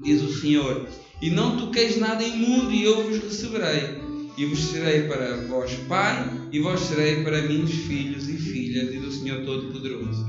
diz 0.02 0.22
o 0.22 0.32
Senhor. 0.32 0.86
E 1.20 1.30
não 1.30 1.56
toqueis 1.56 1.98
nada 1.98 2.22
imundo, 2.22 2.70
e 2.70 2.84
eu 2.84 3.04
vos 3.04 3.18
receberei. 3.18 3.98
E 4.36 4.46
vos 4.46 4.60
serei 4.60 5.02
para 5.02 5.36
vós 5.48 5.74
pai, 5.88 6.30
e 6.52 6.60
vós 6.60 6.80
serei 6.80 7.24
para 7.24 7.42
mim 7.42 7.66
filhos 7.66 8.28
e 8.28 8.36
filhas, 8.36 8.92
diz 8.92 9.04
o 9.04 9.10
Senhor 9.10 9.44
Todo-Poderoso. 9.44 10.24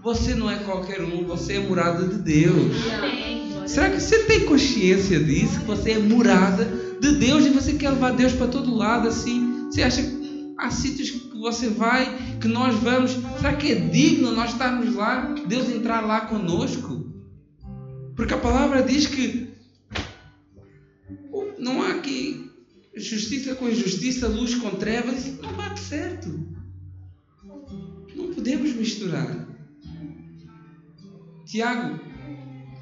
Você 0.00 0.34
não 0.34 0.48
é 0.48 0.56
qualquer 0.60 1.00
um, 1.00 1.24
você 1.24 1.54
é 1.54 1.60
morada 1.60 2.06
de 2.06 2.18
Deus. 2.18 2.76
Será 3.66 3.90
que 3.90 4.00
você 4.00 4.24
tem 4.24 4.46
consciência 4.46 5.18
disso? 5.18 5.60
Que 5.60 5.66
você 5.66 5.92
é 5.92 5.98
morada 5.98 6.64
de 7.00 7.16
Deus 7.16 7.46
e 7.46 7.50
você 7.50 7.74
quer 7.74 7.90
levar 7.90 8.12
Deus 8.12 8.32
para 8.32 8.46
todo 8.46 8.74
lado 8.74 9.08
assim? 9.08 9.68
Você 9.70 9.82
acha 9.82 10.02
que 10.02 10.54
há 10.58 10.70
sítios 10.70 11.10
que 11.10 11.38
você 11.38 11.68
vai, 11.68 12.36
que 12.40 12.46
nós 12.46 12.74
vamos? 12.76 13.12
Será 13.38 13.54
que 13.54 13.72
é 13.72 13.74
digno 13.74 14.32
nós 14.32 14.52
estarmos 14.52 14.94
lá, 14.94 15.34
Deus 15.48 15.68
entrar 15.68 16.00
lá 16.00 16.22
conosco? 16.22 17.12
Porque 18.14 18.34
a 18.34 18.38
palavra 18.38 18.82
diz 18.82 19.06
que 19.06 19.51
não 21.62 21.80
há 21.80 21.92
aqui 21.92 22.50
justiça 22.94 23.54
com 23.54 23.68
injustiça, 23.68 24.26
luz 24.26 24.54
com 24.56 24.70
trevas, 24.70 25.26
isso 25.26 25.40
não 25.40 25.52
bate 25.54 25.80
certo. 25.80 26.28
Não 28.14 28.34
podemos 28.34 28.74
misturar. 28.74 29.48
Tiago 31.46 32.00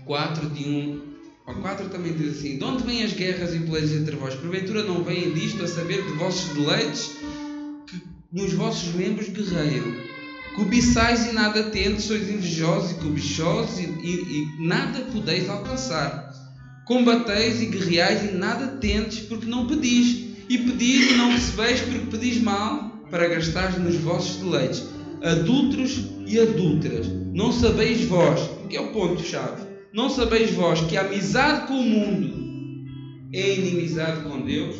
4, 0.06 0.50
de 0.50 0.64
1 0.64 1.10
ao 1.46 1.54
4 1.56 1.88
também 1.90 2.14
diz 2.14 2.38
assim: 2.38 2.56
De 2.56 2.64
onde 2.64 2.82
vêm 2.84 3.02
as 3.02 3.12
guerras 3.12 3.54
e 3.54 3.60
pelejas 3.60 3.92
entre 3.92 4.16
vós? 4.16 4.34
Porventura 4.34 4.82
não 4.82 5.04
vêm 5.04 5.32
disto 5.34 5.62
a 5.62 5.68
saber 5.68 6.02
de 6.04 6.12
vossos 6.12 6.54
deleites 6.54 7.16
que 7.87 8.02
nos 8.32 8.54
vossos 8.54 8.94
membros 8.94 9.28
guerreiam. 9.28 9.94
Cobiçais 10.56 11.26
e 11.26 11.32
nada 11.32 11.64
tendes, 11.70 12.04
sois 12.04 12.28
invejosos 12.28 12.92
e 12.92 12.94
cobichosos 12.94 13.78
e, 13.78 13.84
e, 13.84 14.56
e 14.58 14.66
nada 14.66 15.00
podeis 15.12 15.49
alcançar. 15.49 16.39
Combateis 16.90 17.62
e 17.62 17.66
guerreais 17.66 18.28
e 18.28 18.35
nada 18.35 18.66
tendes, 18.66 19.20
porque 19.20 19.47
não 19.47 19.64
pedis. 19.64 20.25
E 20.49 20.59
pedis 20.59 21.12
e 21.12 21.14
não 21.14 21.30
recebeis, 21.30 21.80
porque 21.82 22.06
pedis 22.10 22.43
mal, 22.43 23.06
para 23.08 23.28
gastar 23.28 23.78
nos 23.78 23.95
vossos 23.95 24.43
deleites. 24.43 24.88
Adúlteros 25.23 26.02
e 26.26 26.41
adúlteras, 26.41 27.06
não 27.32 27.52
sabeis 27.52 28.04
vós, 28.06 28.41
que 28.69 28.76
é 28.76 28.80
o 28.80 28.88
ponto-chave, 28.88 29.62
não 29.93 30.10
sabeis 30.10 30.50
vós 30.50 30.80
que 30.80 30.97
a 30.97 31.02
amizade 31.02 31.69
com 31.69 31.75
o 31.75 31.84
mundo 31.84 32.34
é 33.32 33.54
inimizade 33.54 34.28
com 34.28 34.41
Deus? 34.41 34.75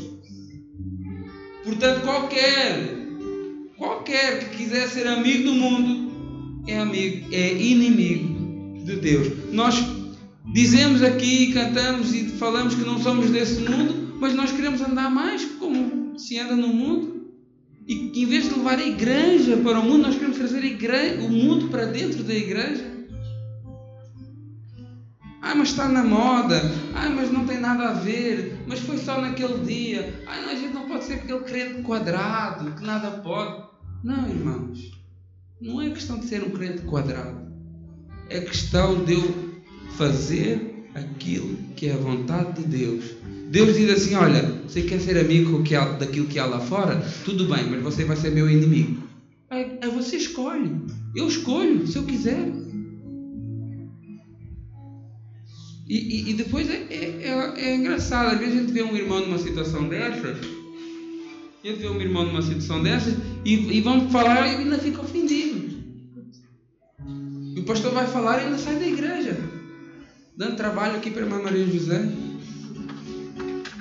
Portanto, 1.62 2.02
qualquer, 2.02 3.06
qualquer 3.78 4.40
que 4.40 4.56
quiser 4.56 4.88
ser 4.88 5.06
amigo 5.06 5.44
do 5.44 5.52
mundo 5.52 6.64
é 6.66 6.76
amigo, 6.76 7.32
é 7.32 7.52
inimigo 7.52 8.84
de 8.84 8.96
Deus. 8.96 9.28
Nós 9.52 9.99
dizemos 10.52 11.02
aqui, 11.02 11.52
cantamos 11.52 12.14
e 12.14 12.28
falamos 12.30 12.74
que 12.74 12.84
não 12.84 12.98
somos 12.98 13.30
desse 13.30 13.60
mundo, 13.60 14.16
mas 14.20 14.34
nós 14.34 14.52
queremos 14.52 14.80
andar 14.80 15.10
mais 15.10 15.44
como 15.44 16.18
se 16.18 16.38
anda 16.38 16.56
no 16.56 16.68
mundo. 16.68 17.20
E 17.86 18.22
em 18.22 18.26
vez 18.26 18.48
de 18.48 18.54
levar 18.54 18.78
a 18.78 18.86
igreja 18.86 19.56
para 19.56 19.80
o 19.80 19.82
mundo, 19.82 20.02
nós 20.02 20.14
queremos 20.14 20.36
trazer 20.36 20.60
o 21.20 21.28
mundo 21.28 21.68
para 21.68 21.86
dentro 21.86 22.22
da 22.22 22.34
igreja. 22.34 22.90
Ah, 25.42 25.54
mas 25.54 25.70
está 25.70 25.88
na 25.88 26.04
moda. 26.04 26.60
Ah, 26.94 27.08
mas 27.08 27.32
não 27.32 27.46
tem 27.46 27.58
nada 27.58 27.88
a 27.88 27.92
ver. 27.94 28.62
Mas 28.68 28.78
foi 28.80 28.98
só 28.98 29.20
naquele 29.20 29.64
dia. 29.64 30.22
Ah, 30.26 30.40
não, 30.42 30.50
a 30.50 30.54
gente 30.54 30.74
não 30.74 30.86
pode 30.86 31.04
ser 31.04 31.14
aquele 31.14 31.40
crente 31.40 31.82
quadrado 31.82 32.72
que 32.72 32.84
nada 32.84 33.10
pode. 33.10 33.64
Não, 34.04 34.28
irmãos. 34.28 34.92
Não 35.60 35.80
é 35.80 35.90
questão 35.90 36.18
de 36.18 36.26
ser 36.26 36.42
um 36.42 36.50
crente 36.50 36.82
quadrado. 36.82 37.50
É 38.28 38.40
questão 38.40 39.02
de 39.04 39.14
eu 39.14 39.49
fazer 39.96 40.88
aquilo 40.94 41.57
que 41.76 41.87
é 41.87 41.92
a 41.92 41.98
vontade 41.98 42.62
de 42.62 42.68
Deus. 42.68 43.05
Deus 43.50 43.76
diz 43.76 43.90
assim: 43.90 44.14
Olha, 44.14 44.42
você 44.66 44.83
quer 44.83 45.00
ser 45.00 45.18
amigo 45.18 45.62
daquilo 45.98 46.26
que 46.26 46.38
há 46.38 46.46
lá 46.46 46.61
fora? 46.61 47.05
Tudo 47.24 47.46
bem, 47.46 47.68
mas 47.68 47.83
você 47.83 48.05
vai 48.05 48.16
ser 48.16 48.31
meu 48.31 48.48
inimigo. 48.48 49.03
É, 49.50 49.87
é 49.87 49.88
você 49.88 50.16
escolhe. 50.16 50.70
Eu 51.14 51.26
escolho, 51.26 51.87
se 51.87 51.96
eu 51.96 52.05
quiser. 52.05 52.53
E, 55.88 55.96
e, 55.96 56.31
e 56.31 56.35
depois 56.35 56.70
é, 56.70 56.87
é, 56.88 57.26
é, 57.26 57.55
é, 57.57 57.74
engraçado, 57.74 58.35
às 58.35 58.38
vezes 58.38 58.55
a 58.55 58.61
gente 58.61 58.72
vê 58.72 58.81
um 58.81 58.96
irmão 58.96 59.20
numa 59.22 59.38
situação 59.38 59.88
dessas, 59.88 60.38
a 60.38 61.66
gente 61.66 61.81
vê 61.81 61.88
um 61.88 62.00
irmão 62.00 62.24
numa 62.24 62.42
situação 62.42 62.81
dessas 62.81 63.16
e, 63.44 63.55
e 63.55 63.81
vamos 63.81 64.12
falar 64.12 64.46
e 64.46 64.55
ainda 64.55 64.79
fica 64.79 65.00
ofendido. 65.00 65.81
E 67.57 67.59
o 67.59 67.64
pastor 67.64 67.92
vai 67.92 68.07
falar 68.07 68.40
e 68.40 68.44
ainda 68.44 68.59
sai 68.59 68.76
da 68.76 68.87
igreja, 68.87 69.09
dando 70.40 70.57
trabalho 70.57 70.96
aqui 70.96 71.11
para 71.11 71.26
Maria 71.26 71.66
José. 71.66 71.98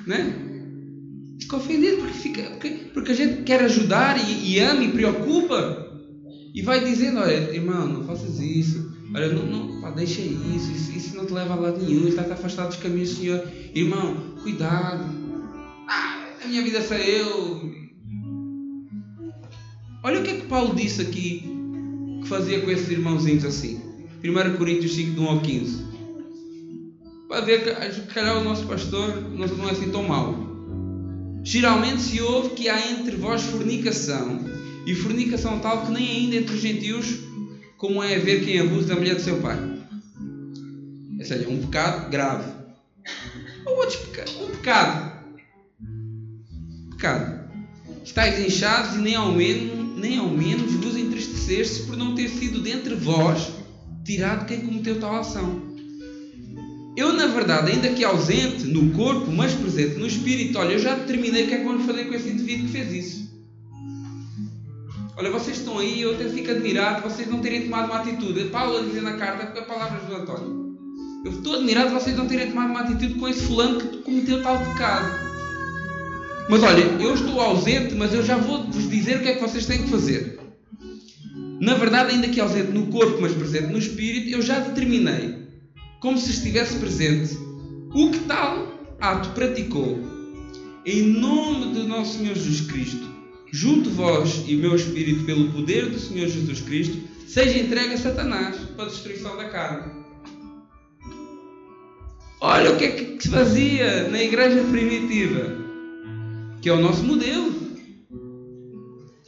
Né? 0.06 0.34
Fica 1.40 1.56
ofendido 1.56 1.96
porque, 1.96 2.12
fica, 2.12 2.42
porque, 2.50 2.70
porque 2.92 3.12
a 3.12 3.14
gente 3.14 3.42
quer 3.44 3.62
ajudar 3.62 4.18
e, 4.18 4.52
e 4.52 4.60
ama 4.60 4.84
e 4.84 4.92
preocupa 4.92 5.88
e 6.54 6.60
vai 6.60 6.84
dizendo: 6.84 7.20
olha, 7.20 7.54
irmão, 7.54 7.88
não 7.88 8.04
faças 8.04 8.38
isso. 8.40 8.90
Olha, 9.14 9.32
não, 9.32 9.46
não 9.46 9.80
pá, 9.80 9.90
deixa 9.90 10.20
isso, 10.20 10.70
isso, 10.70 10.92
isso 10.92 11.16
não 11.16 11.24
te 11.24 11.32
leva 11.32 11.54
a 11.54 11.56
lado 11.56 11.82
nenhum, 11.82 12.06
está 12.06 12.22
afastado 12.22 12.68
dos 12.68 12.76
caminhos 12.76 13.08
do 13.08 13.16
Senhor. 13.16 13.42
Irmão, 13.74 14.34
cuidado. 14.42 15.04
Ah, 15.88 16.26
a 16.44 16.46
minha 16.46 16.62
vida 16.62 16.82
sou 16.82 16.96
eu. 16.98 17.72
Olha 20.02 20.20
o 20.20 20.22
que 20.22 20.30
é 20.30 20.34
que 20.36 20.46
Paulo 20.46 20.74
disse 20.74 21.00
aqui 21.00 21.42
que 22.20 22.28
fazia 22.28 22.60
com 22.60 22.70
esses 22.70 22.90
irmãozinhos 22.90 23.46
assim. 23.46 23.80
1 24.22 24.58
Coríntios 24.58 24.92
5, 24.92 25.12
de 25.12 25.20
1 25.20 25.26
ao 25.26 25.40
15. 25.40 25.89
Para 27.30 27.42
ver 27.42 27.62
que, 27.62 28.12
calhar 28.12 28.38
o 28.38 28.42
nosso 28.42 28.66
pastor 28.66 29.22
não 29.30 29.68
é 29.68 29.70
assim 29.70 29.88
tão 29.92 30.02
mau. 30.02 30.34
Geralmente 31.44 32.02
se 32.02 32.20
ouve 32.20 32.50
que 32.56 32.68
há 32.68 32.90
entre 32.90 33.14
vós 33.14 33.42
fornicação, 33.42 34.44
e 34.84 34.96
fornicação 34.96 35.60
tal 35.60 35.86
que 35.86 35.92
nem 35.92 36.10
ainda 36.10 36.34
entre 36.34 36.56
os 36.56 36.60
gentios 36.60 37.20
como 37.76 38.02
é 38.02 38.18
ver 38.18 38.44
quem 38.44 38.58
abusa 38.58 38.88
da 38.88 38.96
mulher 38.96 39.14
do 39.14 39.22
seu 39.22 39.38
pai. 39.40 39.56
Ou 41.20 41.24
seja, 41.24 41.48
um 41.48 41.62
pecado 41.62 42.10
grave. 42.10 42.52
Ou 43.64 43.76
outro 43.76 43.98
pecado. 44.08 44.30
Um 44.42 44.50
pecado. 44.50 45.12
Pecado. 46.90 47.48
Estais 48.04 48.44
inchados 48.44 48.96
e 48.96 48.98
nem 48.98 49.14
ao 49.14 49.30
menos, 49.30 49.98
nem 50.00 50.18
ao 50.18 50.28
menos 50.28 50.72
vos 50.72 50.96
entristeceste 50.96 51.84
por 51.84 51.96
não 51.96 52.12
ter 52.16 52.28
sido 52.28 52.60
dentre 52.60 52.96
vós 52.96 53.52
tirado 54.04 54.46
quem 54.46 54.62
cometeu 54.62 54.98
tal 54.98 55.14
ação. 55.14 55.69
Eu, 56.96 57.12
na 57.12 57.26
verdade, 57.26 57.70
ainda 57.70 57.88
que 57.90 58.04
ausente 58.04 58.64
no 58.64 58.90
corpo, 58.90 59.30
mas 59.30 59.54
presente 59.54 59.96
no 59.96 60.06
espírito, 60.06 60.58
olha, 60.58 60.72
eu 60.72 60.78
já 60.78 60.94
determinei 60.94 61.44
o 61.44 61.48
que 61.48 61.54
é 61.54 61.58
que 61.58 61.64
vamos 61.64 61.86
fazer 61.86 62.04
com 62.04 62.14
esse 62.14 62.28
indivíduo 62.28 62.66
que 62.66 62.72
fez 62.72 62.92
isso. 62.92 63.30
Olha, 65.16 65.30
vocês 65.30 65.58
estão 65.58 65.78
aí, 65.78 66.00
eu 66.00 66.14
até 66.14 66.28
fico 66.28 66.50
admirado 66.50 67.02
vocês 67.02 67.28
não 67.28 67.40
terem 67.40 67.62
tomado 67.62 67.86
uma 67.86 68.00
atitude. 68.00 68.44
Paulo 68.44 68.84
dizer 68.86 69.02
na 69.02 69.12
carta, 69.12 69.46
porque 69.46 69.60
a 69.60 69.64
palavra 69.64 70.00
do 70.00 70.14
António. 70.14 70.76
Eu 71.24 71.32
estou 71.32 71.54
admirado 71.54 71.90
vocês 71.90 72.16
não 72.16 72.26
terem 72.26 72.48
tomado 72.48 72.70
uma 72.70 72.80
atitude 72.80 73.14
com 73.14 73.28
esse 73.28 73.42
fulano 73.42 73.78
que 73.78 73.98
cometeu 73.98 74.42
tal 74.42 74.58
pecado. 74.58 75.30
Mas 76.48 76.62
olha, 76.62 76.82
eu 77.00 77.14
estou 77.14 77.40
ausente, 77.40 77.94
mas 77.94 78.12
eu 78.12 78.24
já 78.24 78.36
vou 78.36 78.64
vos 78.64 78.90
dizer 78.90 79.18
o 79.18 79.20
que 79.20 79.28
é 79.28 79.34
que 79.34 79.40
vocês 79.40 79.66
têm 79.66 79.84
que 79.84 79.90
fazer. 79.90 80.40
Na 81.60 81.74
verdade, 81.74 82.14
ainda 82.14 82.28
que 82.28 82.40
ausente 82.40 82.72
no 82.72 82.86
corpo, 82.86 83.20
mas 83.20 83.32
presente 83.32 83.66
no 83.66 83.78
espírito, 83.78 84.30
eu 84.30 84.42
já 84.42 84.58
determinei 84.58 85.39
como 86.00 86.18
se 86.18 86.30
estivesse 86.30 86.76
presente 86.78 87.36
o 87.94 88.10
que 88.10 88.20
tal 88.20 88.66
ato 89.00 89.30
praticou. 89.30 89.98
Em 90.84 91.02
nome 91.02 91.74
do 91.74 91.86
nosso 91.86 92.18
Senhor 92.18 92.34
Jesus 92.34 92.62
Cristo, 92.62 93.06
junto 93.52 93.90
vós 93.90 94.42
e 94.46 94.56
o 94.56 94.58
meu 94.58 94.74
espírito, 94.74 95.24
pelo 95.24 95.52
poder 95.52 95.90
do 95.90 95.98
Senhor 95.98 96.26
Jesus 96.26 96.62
Cristo, 96.62 96.96
seja 97.26 97.58
entregue 97.58 97.94
a 97.94 97.98
Satanás 97.98 98.56
para 98.74 98.86
a 98.86 98.88
destruição 98.88 99.36
da 99.36 99.48
carne. 99.50 99.92
Olha 102.40 102.72
o 102.72 102.78
que 102.78 102.84
é 102.84 102.90
que 102.92 103.22
se 103.22 103.28
fazia 103.28 104.08
na 104.08 104.22
igreja 104.22 104.64
primitiva, 104.64 105.54
que 106.62 106.70
é 106.70 106.72
o 106.72 106.80
nosso 106.80 107.04
modelo. 107.04 107.52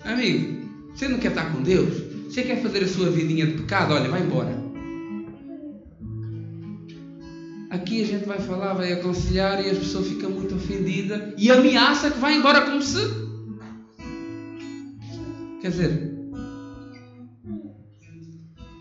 Amigo, 0.00 0.62
você 0.94 1.06
não 1.06 1.18
quer 1.18 1.28
estar 1.28 1.52
com 1.52 1.62
Deus? 1.62 1.94
Você 2.28 2.42
quer 2.42 2.62
fazer 2.62 2.85
a 2.85 2.88
sua 2.88 3.11
vidinha 3.11 3.46
de 3.46 3.58
pecado? 3.58 3.92
Olha, 3.92 4.08
vai 4.08 4.22
embora. 4.22 4.62
Aqui 7.72 8.02
a 8.02 8.06
gente 8.06 8.26
vai 8.26 8.38
falar, 8.38 8.74
vai 8.74 8.92
aconselhar 8.92 9.64
e 9.64 9.70
a 9.70 9.74
pessoa 9.74 10.04
fica 10.04 10.28
muito 10.28 10.54
ofendida 10.56 11.32
e 11.38 11.50
ameaça 11.50 12.11
que 12.11 12.18
vai 12.18 12.35
embora 12.35 12.66
como 12.66 12.82
se. 12.82 13.00
Quer 15.62 15.70
dizer, 15.70 16.12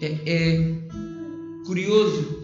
é, 0.02 0.18
é 0.26 0.74
curioso 1.66 2.44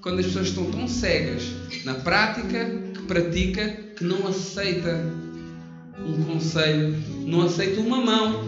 quando 0.00 0.18
as 0.18 0.26
pessoas 0.26 0.48
estão 0.48 0.68
tão 0.72 0.88
cegas 0.88 1.44
na 1.84 1.94
prática 1.94 2.68
que 2.92 3.02
pratica 3.02 3.68
que 3.96 4.02
não 4.02 4.26
aceita 4.26 5.00
um 6.04 6.24
conselho, 6.24 6.96
não 7.24 7.42
aceita 7.42 7.80
uma 7.80 8.00
mão, 8.04 8.42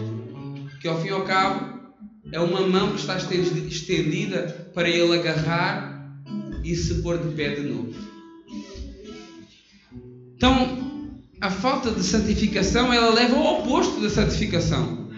que 0.81 0.89
ao 0.89 1.01
fim 1.01 1.07
e 1.07 1.11
ao 1.11 1.23
cabo 1.23 1.93
é 2.33 2.39
uma 2.41 2.67
mão 2.67 2.91
que 2.91 2.99
está 2.99 3.15
estendida 3.15 4.71
para 4.73 4.89
ele 4.89 5.17
agarrar 5.17 5.92
e 6.63 6.75
se 6.75 6.95
pôr 7.01 7.17
de 7.17 7.35
pé 7.35 7.55
de 7.55 7.61
novo. 7.61 7.93
Então, 10.35 11.11
a 11.39 11.49
falta 11.49 11.91
de 11.91 12.03
santificação 12.03 12.93
ela 12.93 13.13
leva 13.13 13.35
ao 13.35 13.59
oposto 13.59 13.99
da 14.01 14.09
santificação. 14.09 15.09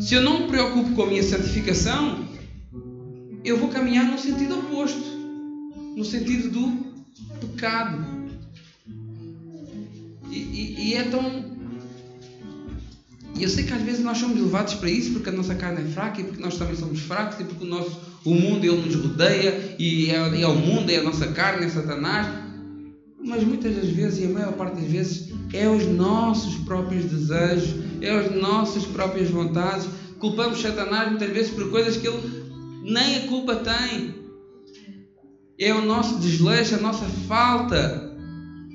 Se 0.00 0.14
eu 0.14 0.22
não 0.22 0.40
me 0.40 0.48
preocupo 0.48 0.94
com 0.94 1.02
a 1.02 1.06
minha 1.06 1.22
santificação, 1.22 2.26
eu 3.44 3.58
vou 3.58 3.68
caminhar 3.68 4.04
no 4.04 4.18
sentido 4.18 4.58
oposto, 4.58 5.02
no 5.96 6.04
sentido 6.04 6.50
do 6.50 7.46
pecado. 7.46 8.06
E, 10.30 10.36
e, 10.36 10.88
e 10.88 10.94
é 10.94 11.04
tão 11.04 11.47
e 13.38 13.44
eu 13.44 13.48
sei 13.48 13.62
que 13.62 13.72
às 13.72 13.82
vezes 13.82 14.02
nós 14.02 14.18
somos 14.18 14.40
levados 14.40 14.74
para 14.74 14.90
isso 14.90 15.12
porque 15.12 15.28
a 15.28 15.32
nossa 15.32 15.54
carne 15.54 15.82
é 15.82 15.84
fraca 15.84 16.20
e 16.20 16.24
porque 16.24 16.42
nós 16.42 16.58
também 16.58 16.74
somos 16.74 16.98
fracos 16.98 17.38
e 17.38 17.44
porque 17.44 17.64
o, 17.64 17.68
nosso, 17.68 18.00
o 18.24 18.34
mundo 18.34 18.64
ele 18.64 18.82
nos 18.82 18.96
rodeia 18.96 19.76
e 19.78 20.10
é, 20.10 20.42
é 20.42 20.46
o 20.46 20.56
mundo, 20.56 20.90
é 20.90 20.96
a 20.96 21.02
nossa 21.04 21.28
carne, 21.28 21.66
é 21.66 21.68
Satanás. 21.68 22.26
Mas 23.24 23.44
muitas 23.44 23.76
das 23.76 23.88
vezes, 23.90 24.20
e 24.20 24.26
a 24.26 24.28
maior 24.30 24.54
parte 24.54 24.80
das 24.80 24.90
vezes, 24.90 25.32
é 25.52 25.68
os 25.68 25.86
nossos 25.86 26.56
próprios 26.64 27.04
desejos, 27.04 27.74
é 28.00 28.10
as 28.10 28.34
nossas 28.34 28.84
próprias 28.86 29.30
vontades. 29.30 29.88
Culpamos 30.18 30.60
Satanás 30.60 31.08
muitas 31.08 31.30
vezes 31.30 31.52
por 31.52 31.70
coisas 31.70 31.96
que 31.96 32.08
ele 32.08 32.20
nem 32.82 33.18
a 33.18 33.28
culpa 33.28 33.54
tem. 33.54 34.14
É 35.60 35.72
o 35.72 35.84
nosso 35.84 36.18
desleixo, 36.18 36.74
a 36.74 36.78
nossa 36.78 37.04
falta, 37.28 38.16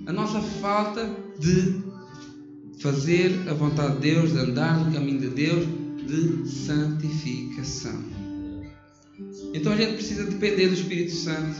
a 0.06 0.14
nossa 0.14 0.40
falta 0.40 1.10
de 1.38 1.83
fazer 2.84 3.48
a 3.50 3.54
vontade 3.54 3.94
de 3.94 4.12
Deus, 4.12 4.34
de 4.34 4.40
andar 4.40 4.78
no 4.78 4.92
caminho 4.92 5.22
de 5.22 5.30
Deus, 5.30 5.66
de 6.06 6.50
santificação. 6.50 8.04
Então 9.54 9.72
a 9.72 9.78
gente 9.78 9.94
precisa 9.94 10.26
depender 10.26 10.68
do 10.68 10.74
Espírito 10.74 11.14
Santo. 11.14 11.56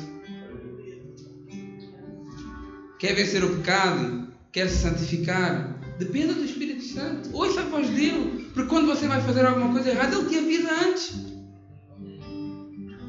Quer 3.00 3.16
vencer 3.16 3.42
o 3.42 3.56
pecado? 3.56 4.28
Quer 4.52 4.68
se 4.68 4.82
santificar? 4.82 5.80
Dependa 5.98 6.34
do 6.34 6.44
Espírito 6.44 6.84
Santo. 6.84 7.30
Ouça 7.32 7.62
a 7.62 7.66
voz 7.66 7.90
dele. 7.90 8.50
Porque 8.54 8.68
quando 8.68 8.88
você 8.88 9.08
vai 9.08 9.22
fazer 9.22 9.46
alguma 9.46 9.72
coisa 9.72 9.92
errada, 9.92 10.18
ele 10.18 10.28
te 10.28 10.38
avisa 10.38 10.70
antes. 10.88 11.16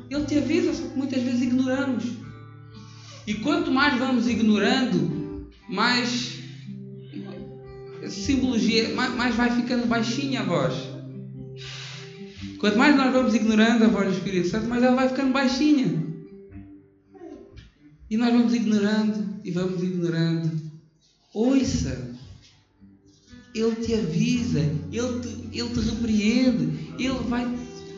Ele 0.09 0.25
te 0.25 0.39
avisa, 0.39 0.73
só 0.73 0.87
que 0.87 0.97
muitas 0.97 1.21
vezes 1.21 1.43
ignoramos. 1.43 2.05
E 3.27 3.35
quanto 3.35 3.73
mais 3.73 3.99
vamos 3.99 4.29
ignorando, 4.29 5.51
mais 5.69 6.34
simbologia, 8.09 8.95
mais, 8.95 9.35
vai 9.35 9.51
ficando 9.55 9.87
baixinha 9.87 10.41
a 10.41 10.45
voz. 10.45 10.75
Quanto 12.59 12.79
mais 12.79 12.97
nós 12.97 13.13
vamos 13.13 13.35
ignorando 13.35 13.85
a 13.85 13.89
voz 13.89 14.09
do 14.09 14.15
Espírito 14.15 14.49
Santo, 14.49 14.69
mais 14.69 14.83
ela 14.83 14.97
vai 14.97 15.09
ficando 15.09 15.33
baixinha. 15.33 16.03
E 18.11 18.17
nós 18.17 18.33
vamos 18.33 18.55
ignorando 18.55 19.41
e 19.45 19.51
vamos 19.51 19.83
ignorando. 19.83 20.51
Ouça. 21.33 22.15
Ele 23.55 23.75
te 23.77 23.95
avisa, 23.95 24.61
ele 24.91 25.21
te, 25.21 25.59
ele 25.59 25.69
te 25.69 25.81
repreende, 25.81 26.95
ele 26.99 27.29
vai 27.29 27.47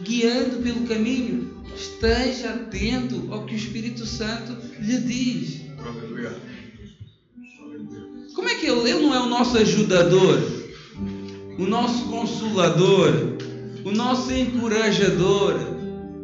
guiando 0.02 0.62
pelo 0.62 0.86
caminho. 0.86 1.62
Esteja 1.74 2.50
atento 2.50 3.32
ao 3.32 3.44
que 3.44 3.54
o 3.54 3.56
Espírito 3.56 4.04
Santo 4.06 4.56
lhe 4.80 4.98
diz. 5.00 5.60
Como 8.46 8.56
é 8.56 8.60
que 8.60 8.66
ele, 8.68 9.02
não 9.02 9.12
é 9.12 9.18
o 9.18 9.26
nosso 9.26 9.58
ajudador, 9.58 10.40
o 11.58 11.66
nosso 11.66 12.04
consolador, 12.04 13.10
o 13.84 13.90
nosso 13.90 14.32
encorajador? 14.32 15.56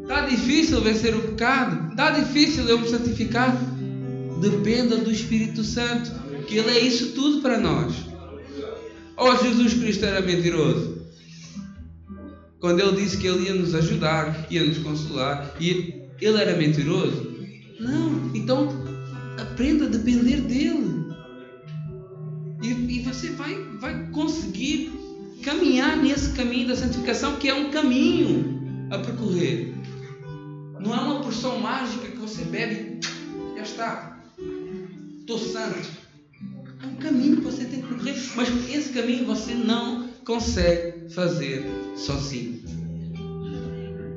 Está 0.02 0.20
difícil 0.26 0.80
vencer 0.80 1.16
o 1.16 1.20
pecado? 1.20 1.90
Está 1.90 2.12
difícil 2.12 2.68
eu 2.68 2.78
me 2.78 2.88
santificar? 2.88 3.60
Dependa 4.40 4.98
do 4.98 5.10
Espírito 5.10 5.64
Santo, 5.64 6.12
que 6.46 6.58
Ele 6.58 6.70
é 6.70 6.78
isso 6.78 7.10
tudo 7.10 7.42
para 7.42 7.58
nós. 7.58 7.92
Oh, 9.16 9.34
Jesus 9.38 9.74
Cristo 9.74 10.04
era 10.04 10.20
mentiroso. 10.20 11.02
Quando 12.60 12.78
Ele 12.78 13.02
disse 13.02 13.16
que 13.16 13.26
Ele 13.26 13.46
ia 13.46 13.54
nos 13.54 13.74
ajudar, 13.74 14.46
ia 14.48 14.62
nos 14.62 14.78
consolar, 14.78 15.56
e 15.60 16.04
Ele 16.20 16.40
era 16.40 16.56
mentiroso? 16.56 17.32
Não. 17.80 18.30
Então, 18.32 18.68
aprenda 19.40 19.86
a 19.86 19.88
depender 19.88 20.36
dEle. 20.42 21.01
Você 23.12 23.28
vai, 23.32 23.54
vai 23.78 24.06
conseguir 24.10 24.90
caminhar 25.42 25.98
nesse 25.98 26.32
caminho 26.32 26.68
da 26.68 26.76
santificação, 26.76 27.36
que 27.36 27.46
é 27.46 27.54
um 27.54 27.70
caminho 27.70 28.88
a 28.90 28.98
percorrer. 28.98 29.74
Não 30.80 30.94
é 30.94 30.98
uma 30.98 31.20
porção 31.20 31.60
mágica 31.60 32.08
que 32.08 32.16
você 32.16 32.42
bebe 32.44 33.00
e 33.52 33.56
já 33.58 33.62
está. 33.62 34.18
Estou 35.20 35.38
santo. 35.38 35.90
É 36.82 36.86
um 36.86 36.96
caminho 36.96 37.36
que 37.36 37.42
você 37.42 37.66
tem 37.66 37.82
que 37.82 37.88
percorrer, 37.88 38.16
mas 38.34 38.48
esse 38.70 38.94
caminho 38.94 39.26
você 39.26 39.54
não 39.54 40.08
consegue 40.24 41.10
fazer 41.10 41.66
sozinho. 41.94 42.62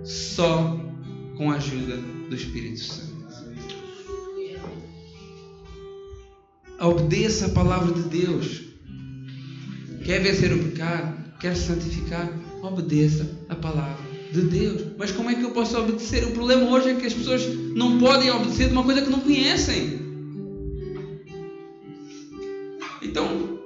Só 0.05 0.79
com 1.35 1.51
a 1.51 1.55
ajuda 1.55 1.97
do 2.29 2.33
Espírito 2.33 2.79
Santo. 2.79 3.13
Obedeça 6.79 7.47
a 7.47 7.49
palavra 7.49 7.93
de 7.93 8.03
Deus. 8.03 8.74
Quer 10.05 10.21
vencer 10.21 10.53
o 10.53 10.63
pecado? 10.63 11.17
Quer 11.39 11.55
se 11.55 11.65
santificar? 11.65 12.31
Obedeça 12.61 13.27
a 13.49 13.55
palavra 13.55 14.05
de 14.31 14.41
Deus. 14.41 14.85
Mas 14.99 15.11
como 15.11 15.31
é 15.31 15.35
que 15.35 15.43
eu 15.43 15.49
posso 15.49 15.75
obedecer? 15.79 16.23
O 16.25 16.31
problema 16.31 16.69
hoje 16.69 16.89
é 16.89 16.95
que 16.95 17.07
as 17.07 17.13
pessoas 17.13 17.43
não 17.75 17.97
podem 17.97 18.29
obedecer 18.29 18.67
de 18.67 18.73
uma 18.73 18.83
coisa 18.83 19.01
que 19.01 19.09
não 19.09 19.19
conhecem. 19.19 20.05
Então, 23.01 23.59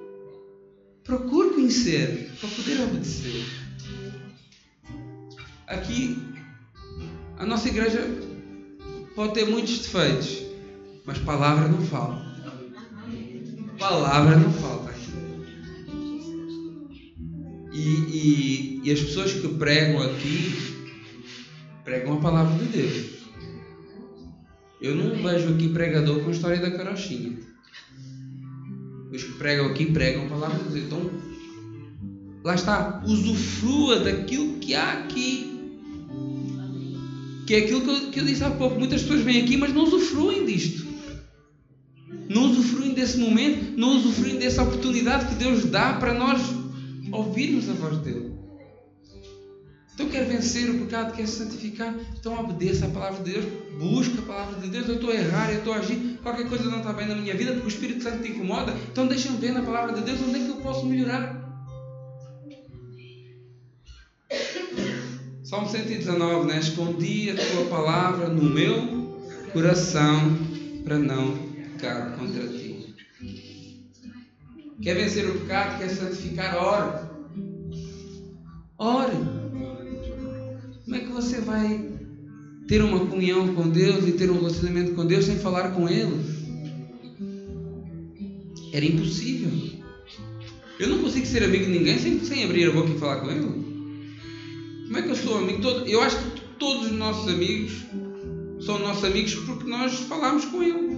procure 1.04 1.49
conhecer 1.49 2.32
para 2.39 2.49
poder 2.49 2.82
obedecer. 2.84 3.45
Aqui, 5.67 6.23
a 7.38 7.45
nossa 7.45 7.67
igreja 7.67 8.02
pode 9.13 9.34
ter 9.34 9.45
muitos 9.45 9.80
defeitos, 9.80 10.41
mas 11.06 11.17
palavra 11.17 11.67
não 11.67 11.82
fala. 11.82 12.25
Palavra 13.78 14.38
não 14.38 14.52
falta. 14.54 14.88
E, 17.72 17.80
e, 17.80 18.82
e 18.84 18.92
as 18.92 19.00
pessoas 19.00 19.34
que 19.34 19.48
pregam 19.48 20.02
aqui 20.02 20.70
pregam 21.84 22.14
a 22.14 22.22
palavra 22.22 22.58
de 22.64 22.66
Deus. 22.66 23.20
Eu 24.82 24.96
não 24.96 25.16
vejo 25.22 25.54
aqui 25.54 25.70
pregador 25.70 26.22
com 26.22 26.30
a 26.30 26.32
história 26.32 26.58
da 26.58 26.72
carochinha. 26.72 27.38
Os 29.12 29.24
que 29.24 29.34
pregam 29.34 29.68
aqui 29.68 29.88
pregam 29.88 30.26
a 30.26 30.30
palavra 30.30 30.64
de 30.64 30.70
Deus. 30.70 30.86
Então, 30.86 31.12
lá 32.44 32.56
está, 32.56 33.04
usufrua 33.06 34.00
daquilo 34.00 34.60
que 34.60 34.74
há 34.76 34.94
aqui. 34.94 35.46
Que 37.46 37.56
é 37.56 37.58
aquilo 37.60 37.82
que 37.82 37.90
eu, 37.90 38.12
que 38.12 38.20
eu 38.20 38.26
disse 38.26 38.44
há 38.44 38.52
pouco. 38.52 38.80
Muitas 38.80 39.02
pessoas 39.02 39.22
vêm 39.22 39.42
aqui, 39.42 39.58
mas 39.58 39.74
não 39.74 39.84
usufruem 39.84 40.46
disto 40.46 40.90
não 42.30 42.52
usufruem 42.52 42.94
desse 42.94 43.18
momento, 43.18 43.76
não 43.76 43.98
usufruem 43.98 44.38
dessa 44.38 44.62
oportunidade 44.62 45.26
que 45.26 45.36
Deus 45.36 45.66
dá 45.66 45.94
para 45.94 46.14
nós 46.14 46.40
ouvirmos 47.12 47.69
a 47.69 47.74
voz 47.74 47.98
dele. 48.00 48.39
Então 49.93 50.10
quer 50.10 50.26
vencer 50.26 50.69
o 50.69 50.80
pecado, 50.80 51.13
quer 51.13 51.28
se 51.28 51.39
santificar, 51.39 51.93
então 52.17 52.39
obedeça 52.39 52.86
a 52.86 52.89
palavra 52.89 53.22
de 53.22 53.34
Deus, 53.34 53.45
busca 53.78 54.22
a 54.22 54.26
palavra 54.26 54.62
de 54.62 54.69
Deus. 54.69 54.88
Eu 54.88 54.95
estou 54.95 55.10
a 55.10 55.13
errar, 55.13 55.52
eu 55.52 55.58
estou 55.58 55.74
a 55.74 55.78
agir, 55.78 56.17
qualquer 56.24 56.48
coisa 56.48 56.69
não 56.69 56.78
está 56.78 56.93
bem 56.93 57.08
na 57.08 57.15
minha 57.15 57.36
vida 57.36 57.52
porque 57.52 57.65
o 57.65 57.67
Espírito 57.67 58.04
Santo 58.04 58.24
te 58.24 58.32
incomoda. 58.32 58.74
Então 58.89 59.08
deixa-me 59.08 59.38
ver 59.38 59.52
na 59.52 59.62
palavra 59.62 59.93
de 59.93 60.02
Deus 60.02 60.22
onde 60.22 60.39
é 60.39 60.43
que 60.45 60.50
eu 60.50 60.56
posso 60.58 60.86
melhorar. 60.86 61.38
Salmo 65.43 65.67
119, 65.67 66.48
né? 66.48 66.60
Escondi 66.60 67.32
a 67.32 67.36
tua 67.36 67.65
palavra 67.65 68.30
no 68.30 68.43
meu 68.43 69.19
coração 69.52 70.38
para 70.84 70.98
não 70.98 71.36
pecar 71.38 72.15
contra 72.17 72.48
ti. 72.48 72.69
Quer 74.82 74.96
vencer 74.96 75.30
o 75.30 75.39
pecado, 75.39 75.78
quer 75.78 75.89
santificar, 75.89 76.56
ore. 76.56 77.10
Ore. 78.78 79.18
Como 80.86 80.96
é 80.96 81.00
que 81.00 81.12
você 81.12 81.42
vai 81.42 82.00
ter 82.68 82.82
uma 82.82 83.00
comunhão 83.00 83.54
com 83.56 83.70
Deus 83.70 84.08
e 84.08 84.13
ter 84.13 84.30
um 84.32 84.36
relacionamento 84.36 84.94
com 84.94 85.06
Deus 85.06 85.26
sem 85.26 85.38
falar 85.38 85.72
com 85.72 85.89
Ele? 85.89 86.39
Era 88.72 88.86
impossível. 88.86 89.52
Eu 90.80 90.88
não 90.88 91.00
consigo 91.00 91.26
ser 91.26 91.44
amigo 91.44 91.65
de 91.65 91.72
ninguém 91.72 92.00
sem, 92.00 92.24
sem 92.24 92.46
abrir 92.46 92.70
a 92.70 92.72
boca 92.72 92.89
e 92.89 92.98
falar 92.98 93.18
com 93.18 93.30
Ele. 93.30 93.70
Como 94.86 94.98
é 94.98 95.02
que 95.02 95.10
eu 95.10 95.15
sou 95.15 95.38
amigo? 95.39 95.62
Eu 95.86 96.02
acho 96.02 96.18
que 96.18 96.42
todos 96.58 96.86
os 96.86 96.94
nossos 96.94 97.28
amigos 97.28 97.86
são 98.62 98.80
nossos 98.80 99.04
amigos 99.04 99.36
porque 99.36 99.70
nós 99.70 99.94
falamos 100.00 100.46
com 100.46 100.63
Ele. 100.63 100.98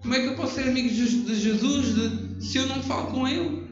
Como 0.00 0.14
é 0.14 0.20
que 0.20 0.26
eu 0.28 0.34
posso 0.34 0.54
ser 0.54 0.68
amigo 0.68 0.88
de 0.88 1.34
Jesus 1.34 1.94
de, 1.94 2.25
se 2.40 2.58
eu 2.58 2.66
não 2.66 2.82
falo 2.82 3.10
com 3.10 3.26
Ele? 3.26 3.66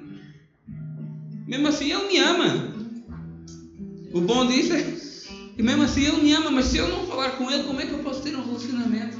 Mesmo 1.47 1.69
assim, 1.69 1.93
Ele 1.93 2.09
me 2.09 2.19
ama. 2.19 2.75
O 4.13 4.21
bom 4.21 4.47
disso 4.47 4.73
é 4.73 4.95
e 5.57 5.63
mesmo 5.63 5.83
assim 5.83 6.05
Ele 6.05 6.23
me 6.23 6.33
ama, 6.33 6.51
mas 6.51 6.67
se 6.67 6.79
eu 6.79 6.89
não 6.89 7.07
falar 7.07 7.31
com 7.33 7.51
Ele, 7.51 7.65
como 7.65 7.81
é 7.81 7.87
que 7.87 7.93
eu 7.93 8.01
posso 8.01 8.23
ter 8.23 8.37
um 8.37 8.45
relacionamento 8.45 9.17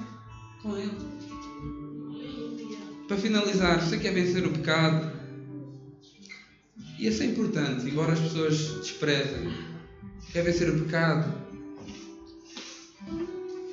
com 0.63 0.77
Ele? 0.77 1.15
Para 3.07 3.17
finalizar, 3.17 3.81
você 3.81 3.99
quer 3.99 4.13
vencer 4.13 4.45
o 4.47 4.51
pecado? 4.51 5.13
E 6.99 7.07
isso 7.07 7.23
é 7.23 7.27
importante, 7.27 7.89
embora 7.89 8.13
as 8.13 8.21
pessoas 8.21 8.57
desprezem. 8.81 9.53
Quer 10.33 10.43
vencer 10.43 10.71
o 10.71 10.81
pecado? 10.81 11.33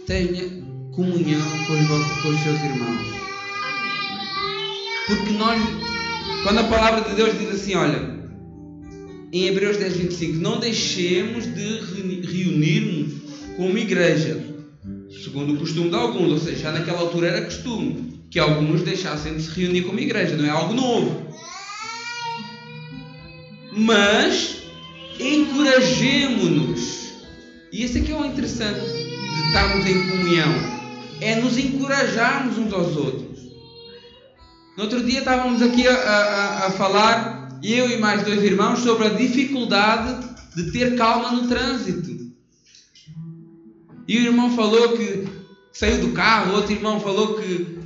Tenha 0.05 0.61
comunhão 0.93 1.41
com 1.65 1.73
os, 1.73 1.87
vossos, 1.87 2.21
com 2.21 2.29
os 2.29 2.39
seus 2.41 2.59
irmãos. 2.59 3.20
Porque 5.07 5.31
nós, 5.31 5.61
quando 6.43 6.59
a 6.59 6.63
palavra 6.65 7.09
de 7.09 7.15
Deus 7.15 7.37
diz 7.37 7.49
assim, 7.49 7.75
olha, 7.75 8.21
em 9.33 9.45
Hebreus 9.45 9.77
10, 9.77 9.97
25, 9.97 10.37
não 10.37 10.59
deixemos 10.59 11.45
de 11.45 12.25
reunir-nos 12.25 13.13
como 13.57 13.77
igreja, 13.77 14.43
segundo 15.23 15.53
o 15.53 15.57
costume 15.57 15.89
de 15.89 15.95
alguns, 15.95 16.31
ou 16.31 16.39
seja, 16.39 16.63
já 16.63 16.71
naquela 16.71 16.99
altura 16.99 17.27
era 17.27 17.45
costume 17.45 18.21
que 18.29 18.39
alguns 18.39 18.81
deixassem 18.81 19.35
de 19.35 19.43
se 19.43 19.51
reunir 19.59 19.81
como 19.83 19.99
igreja, 19.99 20.37
não 20.37 20.45
é 20.45 20.49
algo 20.49 20.73
novo. 20.73 21.27
Mas 23.73 24.63
encorajemo-nos. 25.19 27.11
E 27.71 27.83
esse 27.83 27.99
aqui 27.99 28.11
é 28.11 28.15
o 28.15 28.25
interessante 28.25 28.79
de 28.79 29.47
estarmos 29.47 29.85
em 29.85 30.09
comunhão. 30.09 30.53
É 31.19 31.35
nos 31.35 31.57
encorajarmos 31.57 32.57
uns 32.57 32.73
aos 32.73 32.95
outros. 32.95 33.30
No 34.77 34.83
outro 34.83 35.03
dia 35.03 35.19
estávamos 35.19 35.61
aqui 35.61 35.87
a, 35.87 35.93
a, 35.93 36.67
a 36.67 36.71
falar 36.71 37.59
eu 37.63 37.89
e 37.89 37.97
mais 37.97 38.23
dois 38.23 38.41
irmãos 38.41 38.79
sobre 38.79 39.07
a 39.07 39.09
dificuldade 39.09 40.27
de 40.55 40.71
ter 40.71 40.95
calma 40.95 41.31
no 41.31 41.47
trânsito. 41.47 42.31
E 44.07 44.17
o 44.17 44.21
irmão 44.21 44.55
falou 44.55 44.97
que 44.97 45.27
saiu 45.71 46.01
do 46.01 46.13
carro, 46.13 46.55
outro 46.55 46.73
irmão 46.73 46.99
falou 46.99 47.35
que, 47.35 47.79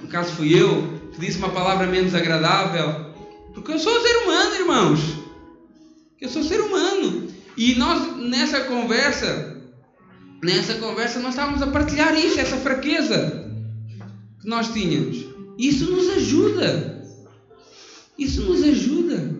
no 0.00 0.08
caso 0.08 0.32
fui 0.32 0.58
eu, 0.58 1.00
que 1.12 1.20
disse 1.20 1.38
uma 1.38 1.50
palavra 1.50 1.86
menos 1.86 2.14
agradável. 2.14 3.12
Porque 3.52 3.72
eu 3.72 3.78
sou 3.78 4.00
ser 4.00 4.16
humano, 4.22 4.54
irmãos. 4.54 5.00
Eu 6.20 6.28
sou 6.28 6.42
ser 6.42 6.60
humano. 6.60 7.28
E 7.56 7.74
nós, 7.74 8.16
nessa 8.16 8.60
conversa, 8.60 9.56
nessa 10.42 10.74
conversa, 10.74 11.20
nós 11.20 11.30
estávamos 11.30 11.60
a 11.60 11.66
partilhar 11.66 12.16
isso, 12.16 12.40
essa 12.40 12.56
fraqueza 12.56 13.50
que 14.40 14.48
nós 14.48 14.72
tínhamos. 14.72 15.29
Isso 15.60 15.90
nos 15.90 16.08
ajuda. 16.08 17.04
Isso 18.18 18.40
nos 18.42 18.62
ajuda. 18.64 19.38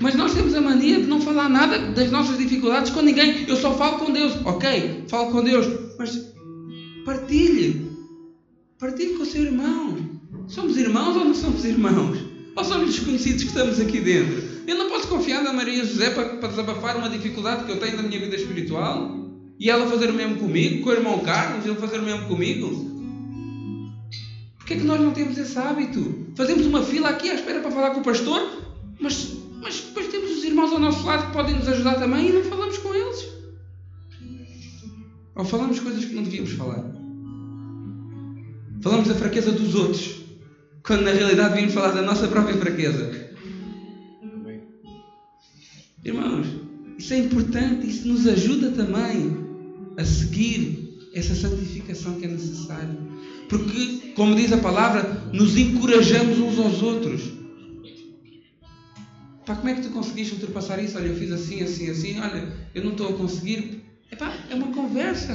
Mas 0.00 0.14
nós 0.14 0.32
temos 0.32 0.54
a 0.54 0.60
mania 0.60 1.00
de 1.00 1.06
não 1.08 1.20
falar 1.20 1.48
nada 1.48 1.90
das 1.90 2.12
nossas 2.12 2.38
dificuldades 2.38 2.92
com 2.92 3.02
ninguém. 3.02 3.44
Eu 3.48 3.56
só 3.56 3.74
falo 3.74 3.98
com 3.98 4.12
Deus. 4.12 4.34
Ok, 4.44 5.06
falo 5.08 5.32
com 5.32 5.42
Deus. 5.42 5.66
Mas 5.98 6.32
partilhe. 7.04 7.90
Partilhe 8.78 9.14
com 9.14 9.24
o 9.24 9.26
seu 9.26 9.42
irmão. 9.42 9.98
Somos 10.46 10.76
irmãos 10.76 11.16
ou 11.16 11.24
não 11.24 11.34
somos 11.34 11.64
irmãos? 11.64 12.18
Ou 12.54 12.64
somos 12.64 12.94
desconhecidos 12.94 13.42
que 13.42 13.48
estamos 13.48 13.80
aqui 13.80 14.00
dentro? 14.00 14.48
Eu 14.64 14.78
não 14.78 14.88
posso 14.88 15.08
confiar 15.08 15.42
na 15.42 15.52
Maria 15.52 15.84
José 15.84 16.10
para, 16.10 16.36
para 16.36 16.48
desabafar 16.50 16.96
uma 16.96 17.10
dificuldade 17.10 17.64
que 17.64 17.72
eu 17.72 17.80
tenho 17.80 17.96
na 17.96 18.04
minha 18.04 18.20
vida 18.20 18.36
espiritual? 18.36 19.28
E 19.58 19.68
ela 19.68 19.86
fazer 19.88 20.08
o 20.08 20.14
mesmo 20.14 20.36
comigo? 20.36 20.84
Com 20.84 20.90
o 20.90 20.92
irmão 20.92 21.18
Carlos? 21.18 21.66
Ele 21.66 21.74
fazer 21.74 21.98
o 21.98 22.04
mesmo 22.04 22.28
comigo? 22.28 22.99
Que 24.70 24.74
é 24.74 24.78
que 24.78 24.86
nós 24.86 25.00
não 25.00 25.10
temos 25.10 25.36
esse 25.36 25.58
hábito? 25.58 26.28
Fazemos 26.36 26.64
uma 26.64 26.84
fila 26.84 27.08
aqui 27.08 27.28
à 27.28 27.34
espera 27.34 27.58
para 27.58 27.72
falar 27.72 27.90
com 27.90 28.02
o 28.02 28.04
pastor, 28.04 28.40
mas, 29.00 29.36
mas 29.60 29.80
depois 29.80 30.06
temos 30.06 30.30
os 30.30 30.44
irmãos 30.44 30.70
ao 30.70 30.78
nosso 30.78 31.04
lado 31.04 31.26
que 31.26 31.32
podem 31.32 31.56
nos 31.56 31.66
ajudar 31.66 31.96
também 31.96 32.28
e 32.28 32.32
não 32.32 32.44
falamos 32.44 32.78
com 32.78 32.94
eles. 32.94 33.28
Ou 35.34 35.44
falamos 35.44 35.80
coisas 35.80 36.04
que 36.04 36.14
não 36.14 36.22
devíamos 36.22 36.52
falar. 36.52 36.88
Falamos 38.80 39.08
da 39.08 39.14
fraqueza 39.16 39.50
dos 39.50 39.74
outros, 39.74 40.20
quando 40.84 41.02
na 41.02 41.10
realidade 41.10 41.48
devíamos 41.48 41.74
falar 41.74 41.90
da 41.90 42.02
nossa 42.02 42.28
própria 42.28 42.56
fraqueza. 42.56 43.28
Irmãos, 46.04 46.46
isso 46.96 47.12
é 47.12 47.18
importante, 47.18 47.90
isso 47.90 48.06
nos 48.06 48.24
ajuda 48.24 48.70
também 48.70 49.36
a 49.96 50.04
seguir 50.04 50.96
essa 51.12 51.34
santificação 51.34 52.20
que 52.20 52.26
é 52.26 52.28
necessária. 52.28 53.09
Porque, 53.50 54.12
como 54.14 54.36
diz 54.36 54.52
a 54.52 54.58
palavra, 54.58 55.02
nos 55.32 55.56
encorajamos 55.56 56.38
uns 56.38 56.56
aos 56.56 56.82
outros. 56.82 57.32
Pá, 59.44 59.56
como 59.56 59.68
é 59.68 59.74
que 59.74 59.82
tu 59.82 59.90
conseguiste 59.90 60.34
ultrapassar 60.34 60.80
isso? 60.80 60.96
Olha, 60.96 61.08
eu 61.08 61.16
fiz 61.16 61.32
assim, 61.32 61.60
assim, 61.60 61.90
assim. 61.90 62.20
Olha, 62.20 62.52
eu 62.72 62.84
não 62.84 62.92
estou 62.92 63.08
a 63.08 63.12
conseguir. 63.12 63.82
Epá, 64.10 64.32
é 64.48 64.54
uma 64.54 64.68
conversa. 64.68 65.34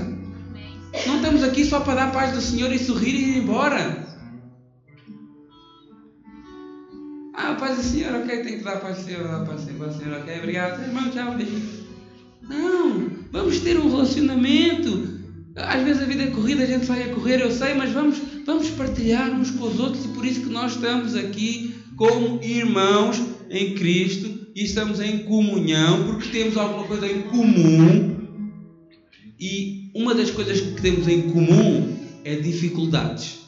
Não 1.06 1.17
estamos 1.17 1.43
aqui 1.43 1.65
só 1.65 1.82
para 1.82 1.95
dar 1.95 2.12
paz 2.13 2.32
do 2.32 2.39
Senhor 2.39 2.71
e 2.71 2.80
sorrir 2.80 3.15
e 3.15 3.32
ir 3.32 3.38
embora. 3.39 4.06
Ah, 7.34 7.56
paz 7.56 7.75
do 7.75 7.84
Senhor, 7.84 8.15
ok, 8.15 8.43
tem 8.43 8.58
que 8.60 8.63
dar 8.63 8.80
paz 8.80 8.99
do 8.99 9.04
Senhor, 9.04 9.28
dar 9.28 9.45
paz 9.45 9.60
do 9.60 9.67
Senhor, 9.67 9.80
paz 9.80 9.95
do 9.95 10.04
Senhor, 10.04 10.21
ok, 10.21 10.38
obrigado. 10.38 10.82
Irmão, 10.84 11.10
tchau, 11.10 11.36
beijo. 11.36 11.86
Não, 12.43 13.10
vamos 13.30 13.60
ter 13.60 13.78
um 13.78 13.89
relacionamento 13.89 15.14
às 15.56 15.84
vezes 15.84 16.02
a 16.02 16.06
vida 16.06 16.24
é 16.24 16.28
corrida, 16.28 16.63
a 16.63 16.68
gente 16.68 16.86
sai 16.86 17.04
a 17.04 17.13
correr, 17.13 17.41
eu 17.41 17.50
sei, 17.50 17.74
mas 17.74 17.91
vamos, 17.91 18.18
vamos 18.46 18.70
partilhar 18.72 19.32
uns 19.32 19.52
com 19.52 19.65
os 19.65 19.80
outros 19.80 20.04
e 20.04 20.10
por 20.10 20.26
isso 20.26 20.41
que 20.41 20.50
nós 20.50 20.74
estamos 20.74 21.15
aqui 21.15 21.76
como 21.96 22.44
irmãos 22.44 23.22
em 23.50 23.74
Cristo 23.76 24.48
e 24.54 24.63
estamos 24.63 25.00
em 25.00 25.20
comunhão 25.20 26.06
porque 26.06 26.30
temos 26.30 26.58
alguma 26.58 26.86
coisa 26.86 27.08
em 27.08 27.22
comum 27.24 28.15
e 29.39 29.89
uma 29.94 30.13
das 30.13 30.30
coisas 30.30 30.60
que 30.60 30.82
temos 30.82 31.08
em 31.08 31.30
comum 31.30 31.98
é 32.26 32.36
dificuldades. 32.36 33.46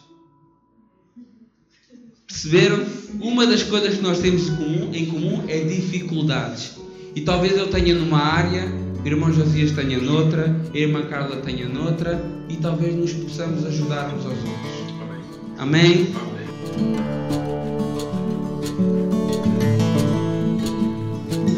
Perceberam? 2.25 2.85
Uma 3.19 3.45
das 3.47 3.63
coisas 3.63 3.95
que 3.95 4.01
nós 4.01 4.19
temos 4.19 4.47
em 4.93 5.05
comum, 5.07 5.43
é 5.47 5.59
dificuldades. 5.61 6.73
E 7.15 7.21
talvez 7.21 7.57
eu 7.57 7.67
tenha 7.67 7.95
numa 7.95 8.19
área 8.19 8.86
irmão 9.07 9.31
Josias 9.31 9.71
tenha 9.71 9.99
noutra, 9.99 10.53
a 10.73 10.77
irmã 10.77 11.03
Carla 11.03 11.37
tenha 11.37 11.67
noutra 11.67 12.21
e 12.49 12.57
talvez 12.57 12.95
nos 12.95 13.13
possamos 13.13 13.65
ajudar 13.65 14.13
uns 14.13 14.25
aos 14.25 14.37
outros. 14.37 14.77
Amém? 15.57 16.13